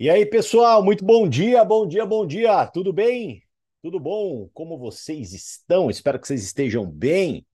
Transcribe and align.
E 0.00 0.08
aí, 0.08 0.24
pessoal, 0.24 0.80
muito 0.80 1.04
bom 1.04 1.28
dia, 1.28 1.64
bom 1.64 1.84
dia, 1.84 2.06
bom 2.06 2.24
dia. 2.24 2.64
Tudo 2.68 2.92
bem? 2.92 3.42
Tudo 3.82 3.98
bom? 3.98 4.48
Como 4.54 4.78
vocês 4.78 5.32
estão? 5.32 5.90
Espero 5.90 6.20
que 6.20 6.28
vocês 6.28 6.44
estejam 6.44 6.88
bem. 6.88 7.44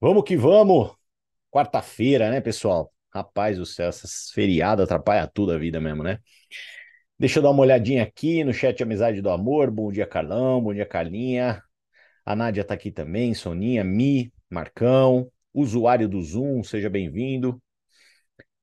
Vamos 0.00 0.24
que 0.24 0.36
vamos. 0.36 0.92
Quarta-feira, 1.48 2.28
né, 2.28 2.40
pessoal? 2.40 2.92
Rapaz 3.14 3.56
do 3.56 3.64
céu, 3.64 3.88
essas 3.88 4.30
feriadas 4.32 4.84
atrapalham 4.84 5.30
tudo 5.32 5.52
a 5.52 5.58
vida 5.58 5.80
mesmo, 5.80 6.02
né? 6.02 6.18
Deixa 7.16 7.38
eu 7.38 7.42
dar 7.44 7.50
uma 7.50 7.62
olhadinha 7.62 8.02
aqui 8.02 8.42
no 8.42 8.52
chat 8.52 8.82
Amizade 8.82 9.22
do 9.22 9.30
Amor. 9.30 9.70
Bom 9.70 9.92
dia, 9.92 10.06
Carlão. 10.08 10.60
Bom 10.60 10.74
dia, 10.74 10.86
Carlinha. 10.86 11.62
A 12.26 12.34
Nádia 12.34 12.64
tá 12.64 12.74
aqui 12.74 12.90
também, 12.90 13.32
Soninha, 13.32 13.84
Mi, 13.84 14.32
Marcão, 14.50 15.30
usuário 15.54 16.08
do 16.08 16.20
Zoom, 16.20 16.64
seja 16.64 16.90
bem-vindo. 16.90 17.62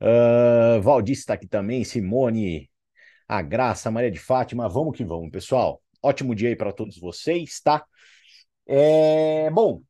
Uh, 0.01 0.81
Valdir 0.81 1.13
está 1.13 1.35
aqui 1.35 1.47
também, 1.47 1.85
Simone, 1.85 2.69
a 3.27 3.41
Graça, 3.41 3.91
Maria 3.91 4.11
de 4.11 4.19
Fátima, 4.19 4.69
vamos 4.69 4.95
que 4.95 5.03
vamos, 5.03 5.29
pessoal. 5.29 5.81
Ótimo 6.01 6.33
dia 6.33 6.49
aí 6.49 6.55
para 6.55 6.71
todos 6.71 6.97
vocês, 6.97 7.59
tá? 7.59 7.85
É, 8.65 9.49
bom, 9.49 9.81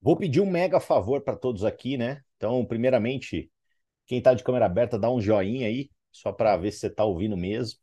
vou 0.00 0.16
pedir 0.16 0.40
um 0.40 0.50
mega 0.50 0.78
favor 0.78 1.22
para 1.22 1.36
todos 1.36 1.64
aqui, 1.64 1.96
né? 1.96 2.20
Então, 2.36 2.64
primeiramente, 2.64 3.50
quem 4.06 4.18
está 4.18 4.34
de 4.34 4.44
câmera 4.44 4.66
aberta, 4.66 4.98
dá 4.98 5.10
um 5.10 5.20
joinha 5.20 5.66
aí, 5.66 5.90
só 6.12 6.30
para 6.32 6.56
ver 6.56 6.70
se 6.70 6.78
você 6.80 6.86
está 6.88 7.04
ouvindo 7.04 7.36
mesmo, 7.36 7.78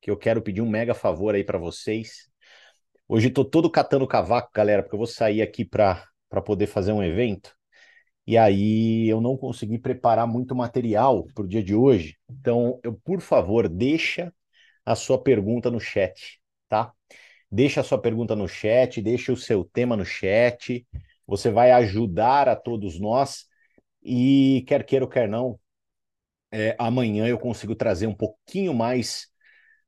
que 0.00 0.10
eu 0.10 0.16
quero 0.16 0.40
pedir 0.40 0.62
um 0.62 0.68
mega 0.68 0.94
favor 0.94 1.34
aí 1.34 1.44
para 1.44 1.58
vocês. 1.58 2.30
Hoje 3.06 3.28
estou 3.28 3.44
todo 3.44 3.70
catando 3.70 4.06
cavaco, 4.06 4.50
galera, 4.54 4.82
porque 4.82 4.94
eu 4.94 4.98
vou 4.98 5.06
sair 5.06 5.42
aqui 5.42 5.64
para 5.64 6.06
poder 6.44 6.66
fazer 6.66 6.92
um 6.92 7.02
evento. 7.02 7.54
E 8.26 8.38
aí 8.38 9.08
eu 9.08 9.20
não 9.20 9.36
consegui 9.36 9.78
preparar 9.78 10.26
muito 10.26 10.54
material 10.54 11.24
para 11.34 11.44
o 11.44 11.48
dia 11.48 11.62
de 11.62 11.74
hoje. 11.74 12.16
Então, 12.30 12.80
eu, 12.82 12.94
por 13.04 13.20
favor, 13.20 13.68
deixa 13.68 14.32
a 14.84 14.94
sua 14.94 15.22
pergunta 15.22 15.70
no 15.70 15.80
chat, 15.80 16.40
tá? 16.68 16.92
Deixa 17.50 17.80
a 17.80 17.84
sua 17.84 17.98
pergunta 18.00 18.36
no 18.36 18.48
chat, 18.48 19.00
deixa 19.02 19.32
o 19.32 19.36
seu 19.36 19.64
tema 19.64 19.96
no 19.96 20.04
chat. 20.04 20.86
Você 21.26 21.50
vai 21.50 21.72
ajudar 21.72 22.48
a 22.48 22.56
todos 22.56 22.98
nós. 23.00 23.46
E 24.02 24.64
quer 24.68 24.84
queira 24.84 25.04
ou 25.04 25.10
quer 25.10 25.28
não, 25.28 25.58
é, 26.52 26.76
amanhã 26.78 27.26
eu 27.26 27.38
consigo 27.38 27.74
trazer 27.74 28.06
um 28.06 28.14
pouquinho 28.14 28.72
mais 28.74 29.28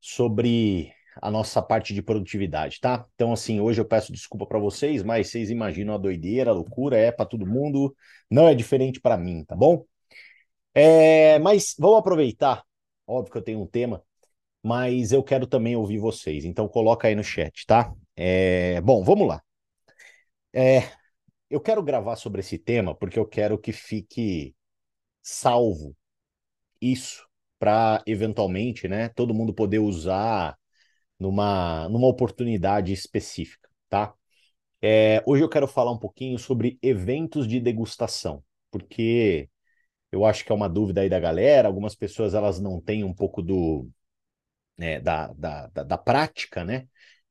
sobre 0.01 0.92
a 1.20 1.31
nossa 1.31 1.62
parte 1.62 1.95
de 1.95 2.03
produtividade, 2.03 2.81
tá? 2.81 3.06
Então, 3.14 3.33
assim, 3.33 3.61
hoje 3.61 3.81
eu 3.81 3.84
peço 3.84 4.12
desculpa 4.12 4.47
para 4.47 4.59
vocês, 4.59 5.03
mas 5.03 5.28
vocês 5.28 5.50
imaginam 5.50 5.95
a 5.95 5.98
doideira, 5.98 6.50
a 6.50 6.55
loucura, 6.55 6.97
é 6.97 7.11
para 7.11 7.27
todo 7.27 7.47
mundo, 7.47 7.95
não 8.31 8.48
é 8.48 8.55
diferente 8.55 9.00
para 9.00 9.17
mim, 9.17 9.45
tá 9.45 9.56
bom? 9.56 9.84
É, 10.75 11.39
mas 11.39 11.75
vamos 11.78 11.98
aproveitar, 11.98 12.62
óbvio 13.06 13.33
que 13.33 13.39
eu 13.39 13.42
tenho 13.42 13.61
um 13.62 13.67
tema, 13.67 14.03
mas 14.62 15.12
eu 15.12 15.23
quero 15.23 15.47
também 15.47 15.77
ouvir 15.77 15.98
vocês, 15.98 16.45
então 16.45 16.69
coloca 16.69 17.08
aí 17.08 17.14
no 17.14 17.25
chat, 17.25 17.64
tá? 17.67 17.92
É, 18.17 18.80
bom, 18.83 19.03
vamos 19.05 19.28
lá. 19.28 19.42
É, 20.53 20.91
eu 21.51 21.61
quero 21.61 21.83
gravar 21.83 22.17
sobre 22.17 22.41
esse 22.41 22.58
tema 22.58 22.95
porque 22.95 23.19
eu 23.19 23.27
quero 23.27 23.58
que 23.58 23.73
fique 23.73 24.55
salvo 25.23 25.97
isso 26.80 27.27
para 27.58 28.03
eventualmente, 28.06 28.89
né, 28.89 29.08
todo 29.11 29.34
mundo 29.34 29.55
poder 29.55 29.78
usar 29.78 30.56
numa, 31.19 31.89
numa 31.89 32.06
oportunidade 32.09 32.92
específica, 32.92 33.69
tá? 33.89 34.14
É, 34.83 35.23
hoje 35.27 35.42
eu 35.45 35.48
quero 35.48 35.69
falar 35.69 35.92
um 35.92 35.98
pouquinho 35.98 36.39
sobre 36.39 36.78
eventos 36.83 37.48
de 37.48 37.61
degustação, 37.61 38.45
porque 38.70 39.48
eu 40.12 40.25
acho 40.25 40.45
que 40.45 40.53
é 40.53 40.55
uma 40.55 40.69
dúvida 40.69 41.03
aí 41.03 41.08
da 41.11 41.20
galera, 41.20 41.69
algumas 41.69 41.95
pessoas 41.95 42.34
elas 42.34 42.61
não 42.61 42.81
têm 42.81 43.05
um 43.05 43.14
pouco 43.14 43.42
do 43.42 43.89
né, 44.77 45.00
da, 45.00 45.28
da, 45.34 45.67
da, 45.69 45.83
da 45.83 45.98
prática, 45.98 46.64
né? 46.64 46.86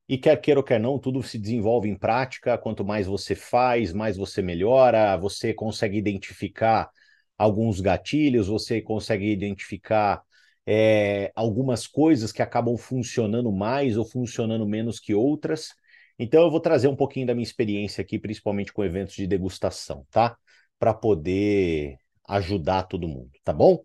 E 0.08 0.18
quer 0.18 0.40
queira 0.40 0.60
ou 0.60 0.64
quer 0.64 0.80
não, 0.80 1.00
tudo 1.00 1.24
se 1.24 1.40
desenvolve 1.40 1.90
em 1.90 1.98
prática. 1.98 2.58
Quanto 2.58 2.86
mais 2.86 3.08
você 3.08 3.34
faz, 3.36 3.92
mais 3.92 4.18
você 4.18 4.42
melhora, 4.42 5.18
você 5.18 5.54
consegue 5.54 5.98
identificar 5.98 6.90
alguns 7.38 7.82
gatilhos, 7.82 8.48
você 8.48 8.82
consegue 8.82 9.32
identificar 9.32 10.22
é, 10.66 11.32
algumas 11.36 11.88
coisas 11.88 12.32
que 12.32 12.42
acabam 12.42 12.78
funcionando 12.78 13.52
mais 13.52 13.98
ou 13.98 14.06
funcionando 14.06 14.66
menos 14.66 15.00
que 15.00 15.14
outras. 15.14 15.74
Então, 16.18 16.44
eu 16.44 16.52
vou 16.52 16.60
trazer 16.60 16.88
um 16.88 16.96
pouquinho 16.96 17.28
da 17.28 17.36
minha 17.36 17.44
experiência 17.44 18.02
aqui, 18.02 18.18
principalmente 18.18 18.74
com 18.74 18.84
eventos 18.84 19.16
de 19.16 19.28
degustação, 19.28 20.06
tá? 20.10 20.38
Para 20.80 20.94
poder 20.94 21.98
ajudar 22.28 22.84
todo 22.84 23.08
mundo, 23.08 23.32
tá 23.44 23.54
bom? 23.54 23.84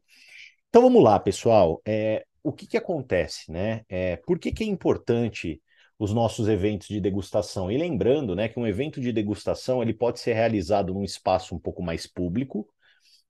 Então, 0.69 0.83
vamos 0.83 1.03
lá, 1.03 1.19
pessoal. 1.19 1.83
É, 1.85 2.25
o 2.43 2.53
que, 2.53 2.67
que 2.67 2.77
acontece, 2.77 3.51
né? 3.51 3.85
É, 3.89 4.17
por 4.17 4.39
que, 4.39 4.53
que 4.53 4.65
é 4.65 4.67
importante 4.67 5.61
os 5.99 6.13
nossos 6.15 6.49
eventos 6.49 6.89
de 6.89 7.01
degustação? 7.01 7.71
E 7.71 7.77
lembrando, 7.77 8.35
né, 8.35 8.49
que 8.49 8.59
um 8.59 8.67
evento 8.67 9.01
de 9.01 9.13
degustação 9.13 9.83
ele 9.83 9.93
pode 9.93 10.21
ser 10.21 10.35
realizado 10.35 10.95
num 10.95 11.05
espaço 11.05 11.55
um 11.55 11.59
pouco 11.59 11.83
mais 11.83 12.07
público, 12.07 12.67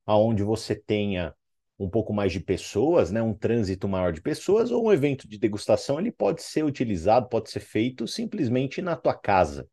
aonde 0.07 0.43
você 0.43 0.75
tenha 0.75 1.35
um 1.81 1.89
pouco 1.89 2.13
mais 2.13 2.31
de 2.31 2.41
pessoas, 2.41 3.11
né, 3.11 3.23
um 3.23 3.33
trânsito 3.33 3.89
maior 3.89 4.13
de 4.13 4.21
pessoas, 4.21 4.71
ou 4.71 4.87
um 4.87 4.93
evento 4.93 5.27
de 5.27 5.39
degustação, 5.39 5.99
ele 5.99 6.13
pode 6.13 6.43
ser 6.43 6.63
utilizado, 6.63 7.29
pode 7.29 7.51
ser 7.51 7.61
feito 7.61 8.07
simplesmente 8.07 8.83
na 8.83 8.95
tua 8.95 9.15
casa. 9.15 9.67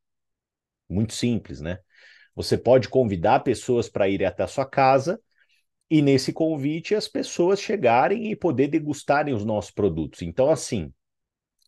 Muito 0.89 1.13
simples, 1.13 1.59
né? 1.59 1.79
Você 2.33 2.57
pode 2.57 2.87
convidar 2.87 3.41
pessoas 3.41 3.89
para 3.89 4.07
irem 4.07 4.25
até 4.25 4.43
a 4.43 4.47
sua 4.47 4.65
casa 4.65 5.19
e 5.89 6.01
nesse 6.01 6.31
convite 6.31 6.95
as 6.95 7.09
pessoas 7.09 7.59
chegarem 7.59 8.31
e 8.31 8.35
poder 8.37 8.69
degustarem 8.69 9.33
os 9.33 9.43
nossos 9.43 9.71
produtos. 9.71 10.21
Então, 10.21 10.49
assim, 10.49 10.93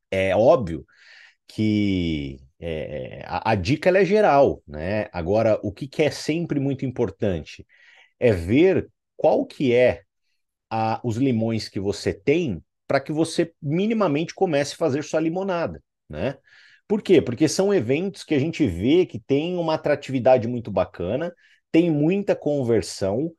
é 0.10 0.34
óbvio 0.34 0.86
que 1.48 2.40
é, 2.60 3.24
a, 3.26 3.52
a, 3.52 3.56
dica 3.56 3.90
é 3.90 4.06
geral, 4.06 4.64
né? 4.66 5.10
Agora, 5.12 5.60
o 5.64 5.72
que, 5.72 5.88
que 5.88 6.04
é 6.04 6.12
sempre 6.12 6.62
muito 6.62 6.86
importante 6.86 7.68
é 8.18 8.32
ver 8.32 8.90
qual 9.18 9.46
que 9.46 9.74
é 9.74 10.04
a, 10.70 11.00
os 11.04 11.18
limões 11.18 11.68
que 11.70 11.80
você 11.80 12.14
tem 12.14 12.64
para 12.88 13.00
que 13.00 13.12
você 13.12 13.54
minimamente 13.62 14.34
comece 14.34 14.74
a 14.74 14.78
fazer 14.78 15.04
sua 15.04 15.20
limonada, 15.20 15.82
né? 16.10 16.38
Por 16.88 17.04
quê? 17.04 17.22
Porque 17.22 17.48
são 17.48 17.72
eventos 17.72 18.24
que 18.24 18.34
a 18.34 18.40
gente 18.40 18.66
vê 18.66 19.06
que 19.06 19.20
tem 19.20 19.56
uma 19.58 19.76
atratividade 19.76 20.48
muito 20.48 20.72
bacana, 20.72 21.32
tem 21.72 21.92
muita 21.92 22.36
conversão, 22.36 23.32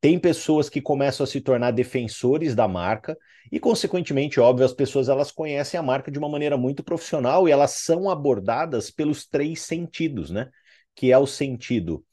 tem 0.00 0.18
pessoas 0.18 0.68
que 0.68 0.80
começam 0.80 1.22
a 1.24 1.26
se 1.26 1.40
tornar 1.40 1.70
defensores 1.70 2.54
da 2.54 2.66
marca 2.66 3.16
e, 3.50 3.60
consequentemente, 3.60 4.40
óbvio, 4.40 4.66
as 4.66 4.72
pessoas 4.72 5.08
elas 5.08 5.30
conhecem 5.30 5.78
a 5.78 5.82
marca 5.82 6.10
de 6.10 6.18
uma 6.18 6.28
maneira 6.28 6.56
muito 6.56 6.82
profissional 6.82 7.48
e 7.48 7.52
elas 7.52 7.72
são 7.72 8.10
abordadas 8.10 8.90
pelos 8.90 9.26
três 9.26 9.62
sentidos, 9.62 10.30
né? 10.30 10.48
Que 10.94 11.12
é 11.12 11.18
o 11.18 11.26
sentido 11.26 12.04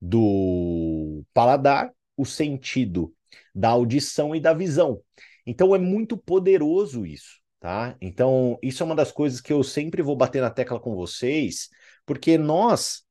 do 0.00 1.24
paladar, 1.32 1.90
o 2.16 2.24
sentido 2.24 3.14
da 3.54 3.70
audição 3.70 4.34
e 4.34 4.40
da 4.40 4.52
visão. 4.52 5.00
Então 5.46 5.74
é 5.74 5.78
muito 5.78 6.16
poderoso 6.16 7.04
isso, 7.04 7.40
tá? 7.58 7.96
Então, 8.00 8.58
isso 8.62 8.82
é 8.82 8.86
uma 8.86 8.94
das 8.94 9.10
coisas 9.10 9.40
que 9.40 9.52
eu 9.52 9.62
sempre 9.62 10.02
vou 10.02 10.16
bater 10.16 10.40
na 10.40 10.50
tecla 10.50 10.78
com 10.78 10.94
vocês, 10.94 11.68
porque 12.06 12.38
nós 12.38 13.04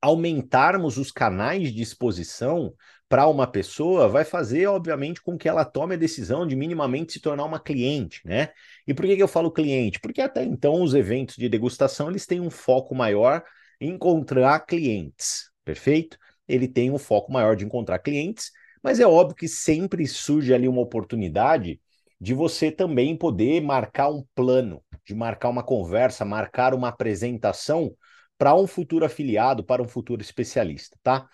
aumentarmos 0.00 0.98
os 0.98 1.12
canais 1.12 1.72
de 1.72 1.80
exposição 1.80 2.74
para 3.08 3.28
uma 3.28 3.46
pessoa 3.46 4.08
vai 4.08 4.24
fazer, 4.24 4.66
obviamente, 4.66 5.22
com 5.22 5.36
que 5.36 5.48
ela 5.48 5.64
tome 5.64 5.94
a 5.94 5.98
decisão 5.98 6.46
de 6.46 6.56
minimamente 6.56 7.12
se 7.12 7.20
tornar 7.20 7.44
uma 7.44 7.60
cliente, 7.60 8.20
né? 8.24 8.48
E 8.86 8.94
por 8.94 9.04
que, 9.04 9.16
que 9.16 9.22
eu 9.22 9.28
falo 9.28 9.52
cliente? 9.52 10.00
Porque 10.00 10.20
até 10.20 10.42
então 10.42 10.82
os 10.82 10.94
eventos 10.94 11.36
de 11.36 11.48
degustação 11.48 12.08
eles 12.08 12.26
têm 12.26 12.40
um 12.40 12.50
foco 12.50 12.94
maior 12.94 13.44
em 13.80 13.90
encontrar 13.90 14.60
clientes, 14.60 15.50
perfeito? 15.64 16.16
Ele 16.48 16.66
tem 16.66 16.90
um 16.90 16.98
foco 16.98 17.30
maior 17.30 17.54
de 17.54 17.64
encontrar 17.64 17.98
clientes 17.98 18.50
mas 18.82 19.00
é 19.00 19.06
óbvio 19.06 19.36
que 19.36 19.48
sempre 19.48 20.06
surge 20.06 20.52
ali 20.52 20.68
uma 20.68 20.80
oportunidade 20.80 21.80
de 22.20 22.34
você 22.34 22.70
também 22.70 23.16
poder 23.16 23.60
marcar 23.60 24.08
um 24.10 24.24
plano, 24.34 24.82
de 25.04 25.14
marcar 25.14 25.48
uma 25.48 25.62
conversa, 25.62 26.24
marcar 26.24 26.74
uma 26.74 26.88
apresentação 26.88 27.94
para 28.38 28.54
um 28.54 28.66
futuro 28.66 29.04
afiliado, 29.04 29.64
para 29.64 29.82
um 29.82 29.88
futuro 29.88 30.22
especialista, 30.22 30.96
tá? 31.02 31.28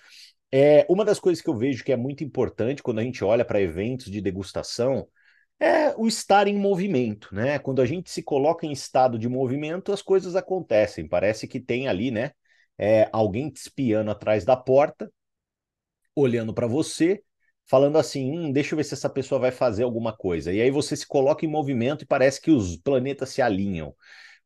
É, 0.50 0.86
uma 0.88 1.04
das 1.04 1.20
coisas 1.20 1.42
que 1.42 1.50
eu 1.50 1.56
vejo 1.56 1.84
que 1.84 1.92
é 1.92 1.96
muito 1.96 2.24
importante 2.24 2.82
quando 2.82 3.00
a 3.00 3.02
gente 3.02 3.22
olha 3.22 3.44
para 3.44 3.60
eventos 3.60 4.10
de 4.10 4.20
degustação 4.20 5.06
é 5.60 5.94
o 5.96 6.06
estar 6.06 6.46
em 6.48 6.56
movimento, 6.56 7.34
né? 7.34 7.58
Quando 7.58 7.82
a 7.82 7.86
gente 7.86 8.10
se 8.10 8.22
coloca 8.22 8.64
em 8.66 8.72
estado 8.72 9.18
de 9.18 9.28
movimento, 9.28 9.92
as 9.92 10.00
coisas 10.02 10.36
acontecem. 10.36 11.08
Parece 11.08 11.46
que 11.48 11.60
tem 11.60 11.88
ali, 11.88 12.10
né? 12.10 12.32
É, 12.78 13.08
alguém 13.12 13.50
te 13.50 13.56
espiando 13.58 14.10
atrás 14.10 14.44
da 14.44 14.56
porta, 14.56 15.10
olhando 16.14 16.52
para 16.54 16.66
você, 16.66 17.22
falando 17.68 17.98
assim: 17.98 18.30
hum, 18.32 18.52
deixa 18.52 18.74
eu 18.74 18.76
ver 18.76 18.84
se 18.84 18.94
essa 18.94 19.10
pessoa 19.10 19.40
vai 19.40 19.50
fazer 19.52 19.82
alguma 19.84 20.16
coisa. 20.16 20.52
E 20.52 20.60
aí 20.60 20.70
você 20.70 20.96
se 20.96 21.06
coloca 21.06 21.44
em 21.44 21.48
movimento 21.48 22.02
e 22.02 22.06
parece 22.06 22.40
que 22.40 22.50
os 22.50 22.76
planetas 22.76 23.30
se 23.30 23.42
alinham. 23.42 23.94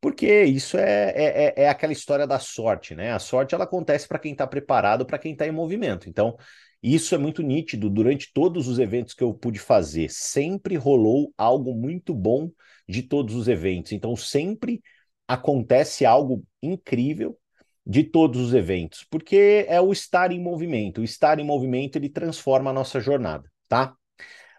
Porque 0.00 0.44
isso 0.44 0.76
é, 0.78 1.10
é, 1.10 1.54
é, 1.58 1.62
é 1.64 1.68
aquela 1.68 1.92
história 1.92 2.26
da 2.26 2.38
sorte, 2.38 2.94
né? 2.94 3.12
A 3.12 3.18
sorte 3.20 3.54
ela 3.54 3.64
acontece 3.64 4.08
para 4.08 4.18
quem 4.18 4.32
está 4.32 4.46
preparado, 4.46 5.06
para 5.06 5.18
quem 5.18 5.32
está 5.32 5.46
em 5.46 5.52
movimento. 5.52 6.08
Então, 6.08 6.36
Isso 6.82 7.14
é 7.14 7.18
muito 7.18 7.42
nítido 7.42 7.88
durante 7.88 8.32
todos 8.32 8.66
os 8.66 8.78
eventos 8.78 9.14
que 9.14 9.22
eu 9.22 9.32
pude 9.32 9.58
fazer. 9.58 10.10
Sempre 10.10 10.76
rolou 10.76 11.32
algo 11.38 11.74
muito 11.74 12.12
bom 12.14 12.50
de 12.88 13.02
todos 13.02 13.34
os 13.36 13.46
eventos. 13.48 13.92
Então, 13.92 14.16
sempre 14.16 14.82
acontece 15.28 16.04
algo 16.04 16.44
incrível 16.62 17.38
de 17.84 18.04
todos 18.04 18.40
os 18.40 18.54
eventos, 18.54 19.04
porque 19.10 19.66
é 19.68 19.80
o 19.80 19.92
estar 19.92 20.30
em 20.32 20.40
movimento. 20.40 21.00
O 21.00 21.04
estar 21.04 21.38
em 21.38 21.44
movimento 21.44 21.96
ele 21.96 22.08
transforma 22.08 22.70
a 22.70 22.72
nossa 22.72 23.00
jornada, 23.00 23.50
tá? 23.68 23.94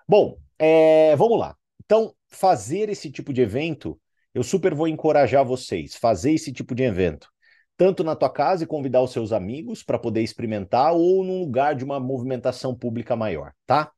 Bom, 0.07 0.37
é, 0.59 1.15
vamos 1.15 1.39
lá. 1.39 1.55
Então, 1.85 2.13
fazer 2.27 2.89
esse 2.89 3.11
tipo 3.11 3.33
de 3.33 3.41
evento, 3.41 3.99
eu 4.33 4.43
super 4.43 4.73
vou 4.73 4.87
encorajar 4.87 5.45
vocês, 5.45 5.95
fazer 5.95 6.33
esse 6.33 6.51
tipo 6.51 6.75
de 6.75 6.83
evento 6.83 7.33
tanto 7.77 8.03
na 8.03 8.15
tua 8.15 8.29
casa 8.29 8.63
e 8.63 8.67
convidar 8.67 9.01
os 9.01 9.11
seus 9.11 9.31
amigos 9.31 9.83
para 9.83 9.99
poder 9.99 10.21
experimentar, 10.21 10.93
ou 10.93 11.23
num 11.23 11.39
lugar 11.39 11.75
de 11.75 11.83
uma 11.83 11.99
movimentação 11.99 12.75
pública 12.75 13.15
maior, 13.15 13.53
tá? 13.65 13.91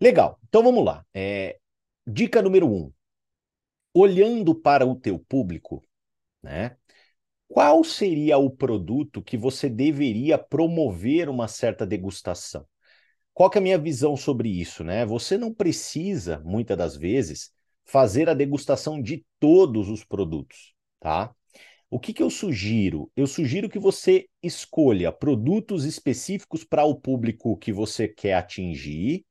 Legal, 0.00 0.38
então 0.48 0.62
vamos 0.62 0.84
lá. 0.84 1.04
É, 1.14 1.58
dica 2.06 2.42
número 2.42 2.68
um: 2.68 2.92
olhando 3.94 4.54
para 4.54 4.86
o 4.86 4.94
teu 4.94 5.18
público, 5.18 5.82
né? 6.42 6.76
Qual 7.52 7.82
seria 7.82 8.38
o 8.38 8.48
produto 8.48 9.20
que 9.20 9.36
você 9.36 9.68
deveria 9.68 10.38
promover 10.38 11.28
uma 11.28 11.48
certa 11.48 11.84
degustação? 11.84 12.64
Qual 13.34 13.50
é 13.52 13.58
a 13.58 13.60
minha 13.60 13.76
visão 13.76 14.16
sobre 14.16 14.48
isso, 14.48 14.84
né? 14.84 15.04
Você 15.04 15.36
não 15.36 15.52
precisa, 15.52 16.40
muitas 16.44 16.78
das 16.78 16.96
vezes, 16.96 17.50
fazer 17.84 18.28
a 18.28 18.34
degustação 18.34 19.02
de 19.02 19.26
todos 19.40 19.88
os 19.88 20.04
produtos, 20.04 20.74
tá? 21.00 21.34
O 21.90 21.98
que, 21.98 22.12
que 22.12 22.22
eu 22.22 22.30
sugiro? 22.30 23.10
Eu 23.16 23.26
sugiro 23.26 23.68
que 23.68 23.80
você 23.80 24.28
escolha 24.40 25.10
produtos 25.10 25.84
específicos 25.84 26.62
para 26.62 26.84
o 26.84 26.94
público 26.94 27.56
que 27.56 27.72
você 27.72 28.06
quer 28.06 28.34
atingir 28.34 29.24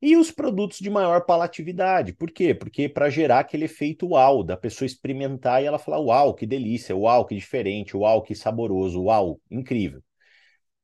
e 0.00 0.16
os 0.16 0.30
produtos 0.30 0.78
de 0.78 0.88
maior 0.90 1.24
palatividade. 1.26 2.12
Por 2.12 2.30
quê? 2.30 2.54
Porque 2.54 2.88
para 2.88 3.10
gerar 3.10 3.40
aquele 3.40 3.66
efeito 3.66 4.08
uau, 4.08 4.42
da 4.42 4.56
pessoa 4.56 4.86
experimentar 4.86 5.62
e 5.62 5.66
ela 5.66 5.78
falar: 5.78 6.00
uau, 6.00 6.34
que 6.34 6.46
delícia, 6.46 6.96
uau, 6.96 7.26
que 7.26 7.34
diferente, 7.34 7.96
uau, 7.96 8.22
que 8.22 8.34
saboroso, 8.34 9.02
uau, 9.04 9.40
incrível. 9.50 10.02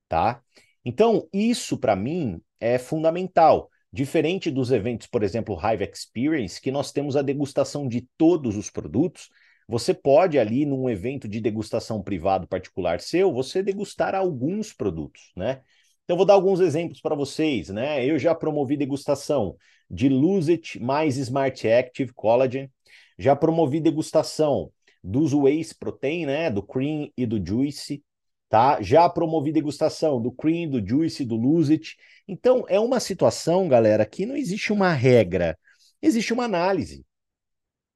Tá? 0.08 0.42
Então, 0.84 1.28
isso 1.32 1.78
para 1.78 1.96
mim 1.96 2.40
é 2.60 2.78
fundamental. 2.78 3.70
Diferente 3.92 4.50
dos 4.50 4.70
eventos, 4.70 5.06
por 5.06 5.22
exemplo, 5.22 5.58
Hive 5.58 5.90
Experience, 5.90 6.60
que 6.60 6.70
nós 6.70 6.92
temos 6.92 7.16
a 7.16 7.22
degustação 7.22 7.88
de 7.88 8.06
todos 8.16 8.56
os 8.56 8.70
produtos 8.70 9.30
você 9.68 9.92
pode 9.92 10.38
ali 10.38 10.64
num 10.64 10.88
evento 10.88 11.26
de 11.26 11.40
degustação 11.40 12.02
privado 12.02 12.46
particular 12.46 13.00
seu, 13.00 13.32
você 13.32 13.62
degustar 13.62 14.14
alguns 14.14 14.72
produtos, 14.72 15.32
né? 15.36 15.62
Então 16.06 16.17
vou 16.17 16.25
dar 16.25 16.35
alguns 16.35 16.61
exemplos 16.61 17.00
para 17.00 17.17
vocês, 17.17 17.69
né? 17.69 18.06
Eu 18.06 18.17
já 18.17 18.32
promovi 18.32 18.76
degustação 18.76 19.56
de 19.91 20.08
Lose 20.08 20.53
It 20.53 20.79
mais 20.81 21.17
Smart 21.17 21.69
Active 21.69 22.12
Collagen, 22.12 22.70
já 23.19 23.35
promovi 23.35 23.81
degustação 23.81 24.70
dos 25.03 25.35
Whey 25.35 25.67
Protein, 25.79 26.26
né, 26.26 26.50
do 26.50 26.62
Cream 26.62 27.11
e 27.17 27.26
do 27.26 27.44
Juice, 27.44 28.05
tá? 28.49 28.81
Já 28.81 29.08
promovi 29.08 29.50
degustação 29.50 30.23
do 30.23 30.31
Cream, 30.31 30.70
do 30.70 30.87
Juice, 30.87 31.25
do 31.25 31.35
Lose 31.35 31.73
It. 31.73 31.97
Então 32.29 32.64
é 32.69 32.79
uma 32.79 33.00
situação, 33.00 33.67
galera, 33.67 34.06
que 34.06 34.25
não 34.25 34.37
existe 34.37 34.73
uma 34.73 34.93
regra, 34.93 35.59
existe 36.00 36.32
uma 36.32 36.44
análise. 36.44 37.05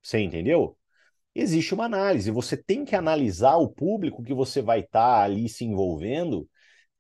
Você 0.02 0.18
entendeu? 0.18 0.76
existe 1.34 1.74
uma 1.74 1.84
análise. 1.84 2.30
Você 2.30 2.56
tem 2.56 2.84
que 2.84 2.96
analisar 2.96 3.56
o 3.56 3.68
público 3.68 4.22
que 4.22 4.34
você 4.34 4.60
vai 4.60 4.80
estar 4.80 5.18
tá 5.18 5.22
ali 5.22 5.48
se 5.48 5.64
envolvendo, 5.64 6.48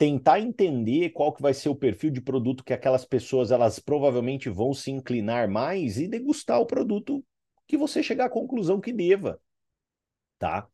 tentar 0.00 0.40
entender 0.40 1.10
qual 1.10 1.30
que 1.30 1.42
vai 1.42 1.52
ser 1.52 1.68
o 1.68 1.76
perfil 1.76 2.10
de 2.10 2.22
produto 2.22 2.64
que 2.64 2.72
aquelas 2.72 3.04
pessoas 3.04 3.50
elas 3.50 3.78
provavelmente 3.78 4.48
vão 4.48 4.72
se 4.72 4.90
inclinar 4.90 5.46
mais 5.46 5.98
e 5.98 6.08
degustar 6.08 6.58
o 6.58 6.64
produto 6.64 7.22
que 7.66 7.76
você 7.76 8.02
chegar 8.02 8.24
à 8.24 8.30
conclusão 8.30 8.80
que 8.80 8.94
deva, 8.94 9.38
tá? 10.38 10.66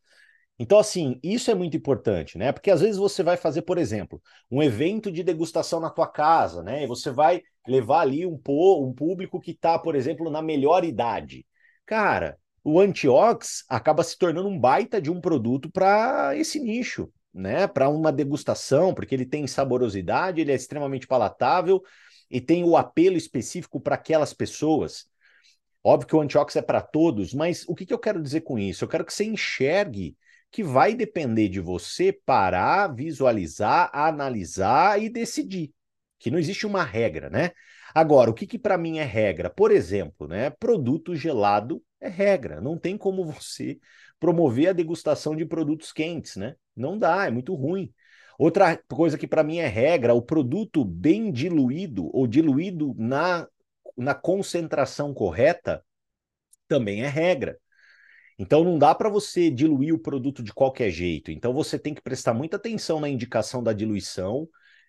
Então, 0.57 0.79
assim, 0.79 1.19
isso 1.25 1.51
é 1.51 1.57
muito 1.57 1.77
importante, 1.77 2.39
né? 2.39 2.53
Porque 2.53 2.71
às 2.71 2.81
vezes 2.81 2.99
você 2.99 3.25
vai 3.25 3.37
fazer, 3.37 3.63
por 3.63 3.79
exemplo, 3.79 4.23
um 4.49 4.63
evento 4.63 5.11
de 5.11 5.25
degustação 5.25 5.81
na 5.81 5.91
tua 5.91 6.07
casa, 6.07 6.63
né? 6.63 6.85
E 6.85 6.87
você 6.87 7.11
vai 7.11 7.43
levar 7.67 8.03
ali 8.03 8.25
um, 8.25 8.41
um 8.47 8.95
público 8.95 9.41
que 9.41 9.51
está, 9.51 9.77
por 9.77 9.97
exemplo, 9.97 10.31
na 10.31 10.41
melhor 10.41 10.85
idade. 10.85 11.45
Cara, 11.85 12.39
o 12.63 12.79
antiox 12.79 13.65
acaba 13.69 14.05
se 14.05 14.17
tornando 14.17 14.49
um 14.49 14.59
baita 14.59 15.03
de 15.03 15.11
um 15.11 15.21
produto 15.21 15.69
para 15.69 16.37
esse 16.37 16.61
nicho, 16.61 17.11
né? 17.37 17.67
Para 17.67 17.89
uma 17.89 18.11
degustação, 18.11 18.95
porque 18.95 19.15
ele 19.15 19.27
tem 19.27 19.47
saborosidade, 19.47 20.41
ele 20.41 20.53
é 20.53 20.55
extremamente 20.55 21.07
palatável 21.07 21.83
e 22.31 22.41
tem 22.41 22.65
o 22.65 22.77
apelo 22.77 23.17
específico 23.17 23.81
para 23.81 23.95
aquelas 23.95 24.33
pessoas. 24.33 25.07
Óbvio 25.85 26.09
que 26.09 26.17
o 26.17 26.21
antiox 26.21 26.57
é 26.57 26.63
para 26.63 26.81
todos, 26.81 27.33
mas 27.33 27.65
o 27.69 27.75
que, 27.75 27.87
que 27.87 27.95
eu 27.95 27.99
quero 27.99 28.21
dizer 28.23 28.41
com 28.41 28.59
isso? 28.59 28.83
Eu 28.83 28.89
quero 28.89 29.05
que 29.05 29.13
você 29.13 29.25
enxergue 29.25 30.17
que 30.51 30.65
vai 30.65 30.95
depender 30.95 31.49
de 31.49 31.61
você 31.61 32.13
parar, 32.13 32.89
visualizar, 32.89 33.91
analisar 33.93 35.01
e 35.01 35.09
decidir. 35.09 35.73
Que 36.19 36.31
não 36.31 36.39
existe 36.39 36.67
uma 36.67 36.83
regra, 36.83 37.29
né? 37.29 37.51
Agora, 37.95 38.31
o 38.31 38.35
que, 38.35 38.47
que 38.47 38.59
para 38.59 38.79
mim 38.79 38.99
é 38.99 39.05
regra? 39.05 39.51
Por 39.51 39.71
exemplo, 39.71 40.27
né? 40.27 40.51
Produto 40.51 41.15
gelado 41.15 41.83
é 42.01 42.09
regra. 42.09 42.61
Não 42.61 42.79
tem 42.79 42.97
como 42.97 43.25
você 43.25 43.79
promover 44.19 44.69
a 44.69 44.73
degustação 44.73 45.37
de 45.37 45.45
produtos 45.45 45.93
quentes, 45.93 46.37
né? 46.37 46.57
Não 46.75 46.99
dá, 46.99 47.27
é 47.27 47.31
muito 47.31 47.55
ruim. 47.55 47.93
Outra 48.39 48.77
coisa 48.89 49.17
que 49.17 49.27
para 49.27 49.43
mim 49.43 49.59
é 49.59 49.67
regra, 49.67 50.15
o 50.15 50.23
produto 50.23 50.85
bem 50.85 51.33
diluído 51.33 52.11
ou 52.15 52.27
diluído 52.27 52.95
na, 52.99 53.49
na 53.97 54.15
concentração 54.15 55.15
correta 55.15 55.83
também 56.69 57.03
é 57.03 57.09
regra. 57.09 57.59
Então 58.39 58.63
não 58.63 58.79
dá 58.79 58.95
para 58.95 59.09
você 59.09 59.51
diluir 59.51 59.95
o 59.95 59.99
produto 59.99 60.43
de 60.43 60.53
qualquer 60.53 60.91
jeito. 60.91 61.31
Então 61.31 61.55
você 61.55 61.79
tem 61.79 61.95
que 61.95 62.03
prestar 62.03 62.35
muita 62.35 62.57
atenção 62.57 63.01
na 63.01 63.09
indicação 63.09 63.63
da 63.63 63.73
diluição, 63.73 64.47